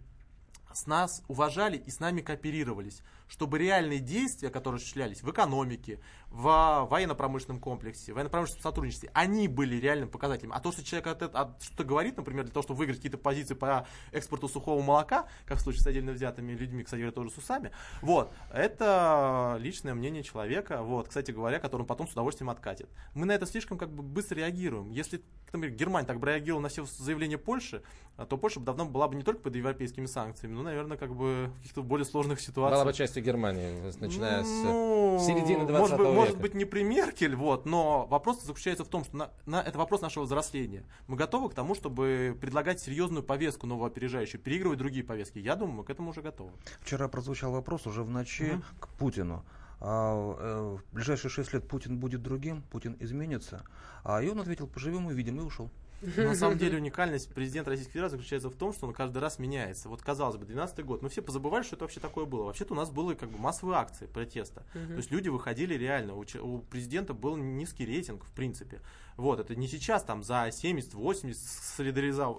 [0.74, 6.86] с нас уважали и с нами кооперировались, чтобы реальные действия, которые осуществлялись в экономике, в
[6.90, 10.52] военно-промышленном комплексе, в военно-промышленном сотрудничестве, они были реальным показателем.
[10.52, 13.18] А то, что человек от этого- от- что-то говорит, например, для того, чтобы выиграть какие-то
[13.18, 17.30] позиции по экспорту сухого молока, как в случае с отдельно взятыми людьми, кстати говоря, тоже
[17.30, 17.70] с усами,
[18.00, 22.88] вот, это личное мнение человека, вот, кстати говоря, который он потом с удовольствием откатит.
[23.14, 24.90] Мы на это слишком как бы быстро реагируем.
[24.90, 27.82] Если, например, Германия так бы реагировала на все заявления Польши,
[28.28, 31.50] то Польша бы давно была бы не только под европейскими санкциями, но, наверное, как бы
[31.54, 32.82] в каких-то более сложных ситуациях.
[32.82, 36.12] Была бы частью Германии, начиная с Ну, середины 20 может века.
[36.12, 39.78] может быть, не при Меркель, вот, но вопрос заключается в том, что на, на- это
[39.78, 40.84] вопрос нашего взросления.
[41.06, 45.38] Мы готовы к тому, чтобы предлагать серьезную повестку новоопережающую, переигрывать другие повестки.
[45.38, 46.52] Я думаю, мы к этому уже готовы.
[46.80, 49.44] Вчера прозвучал вопрос уже в ночи к Путину.
[49.84, 53.64] А, э, в ближайшие шесть лет Путин будет другим, Путин изменится.
[54.04, 55.70] А и он ответил, поживем увидим, и ушел.
[56.02, 59.88] На самом деле уникальность президента Российской Федерации заключается в том, что он каждый раз меняется.
[59.88, 62.44] Вот казалось бы, 12 год, мы все позабывали, что это вообще такое было.
[62.44, 64.64] Вообще-то у нас были как бы массовые акции протеста.
[64.72, 66.14] То есть люди выходили реально.
[66.14, 68.80] У, у президента был низкий рейтинг, в принципе.
[69.16, 71.34] Вот, это не сейчас там за 70-80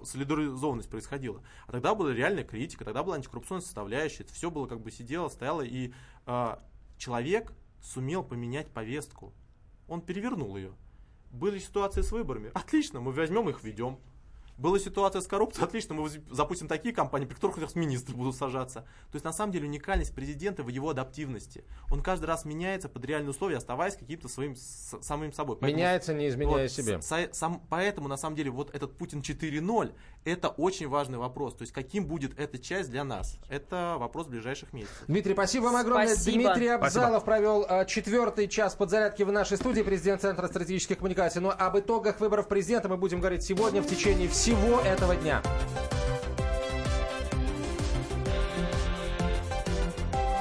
[0.04, 1.42] солидаризованность происходила.
[1.66, 4.24] А тогда была реальная критика, тогда была антикоррупционная составляющая.
[4.24, 5.92] Это все было как бы сидело, стояло, и
[6.26, 6.56] э,
[6.98, 9.32] человек сумел поменять повестку.
[9.88, 10.72] Он перевернул ее.
[11.34, 12.52] Были ситуации с выборами.
[12.54, 13.98] Отлично, мы возьмем их, введем.
[14.56, 18.80] Была ситуация с коррупцией, отлично, мы запустим такие компании, при которых министры будут сажаться.
[19.10, 21.64] То есть, на самом деле, уникальность президента в его адаптивности.
[21.90, 25.56] Он каждый раз меняется под реальные условия, оставаясь каким-то своим с, самим собой.
[25.56, 27.00] Поэтому, меняется, не изменяя вот, себе.
[27.02, 29.92] С, сам, поэтому, на самом деле, вот этот Путин 4.0,
[30.24, 31.54] это очень важный вопрос.
[31.54, 33.38] То есть, каким будет эта часть для нас?
[33.48, 35.04] Это вопрос ближайших месяцев.
[35.08, 36.14] Дмитрий, спасибо вам огромное.
[36.14, 36.44] Спасибо.
[36.44, 37.24] Дмитрий Абзалов спасибо.
[37.24, 41.40] провел а, четвертый час подзарядки в нашей студии, президент Центра стратегических коммуникаций.
[41.40, 45.40] Но об итогах выборов президента мы будем говорить сегодня в течение всего этого дня.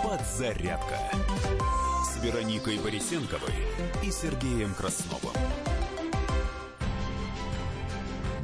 [0.03, 0.99] Подзарядка
[2.03, 3.53] с Вероникой Борисенковой
[4.03, 5.31] и Сергеем Красновым.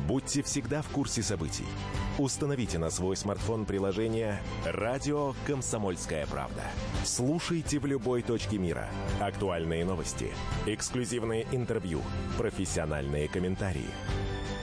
[0.08, 1.68] Будьте всегда в курсе событий.
[2.18, 6.64] Установите на свой смартфон приложение «Радио Комсомольская правда».
[7.04, 8.88] Слушайте в любой точке мира.
[9.20, 10.34] Актуальные новости,
[10.66, 12.02] эксклюзивные интервью,
[12.38, 13.90] профессиональные комментарии–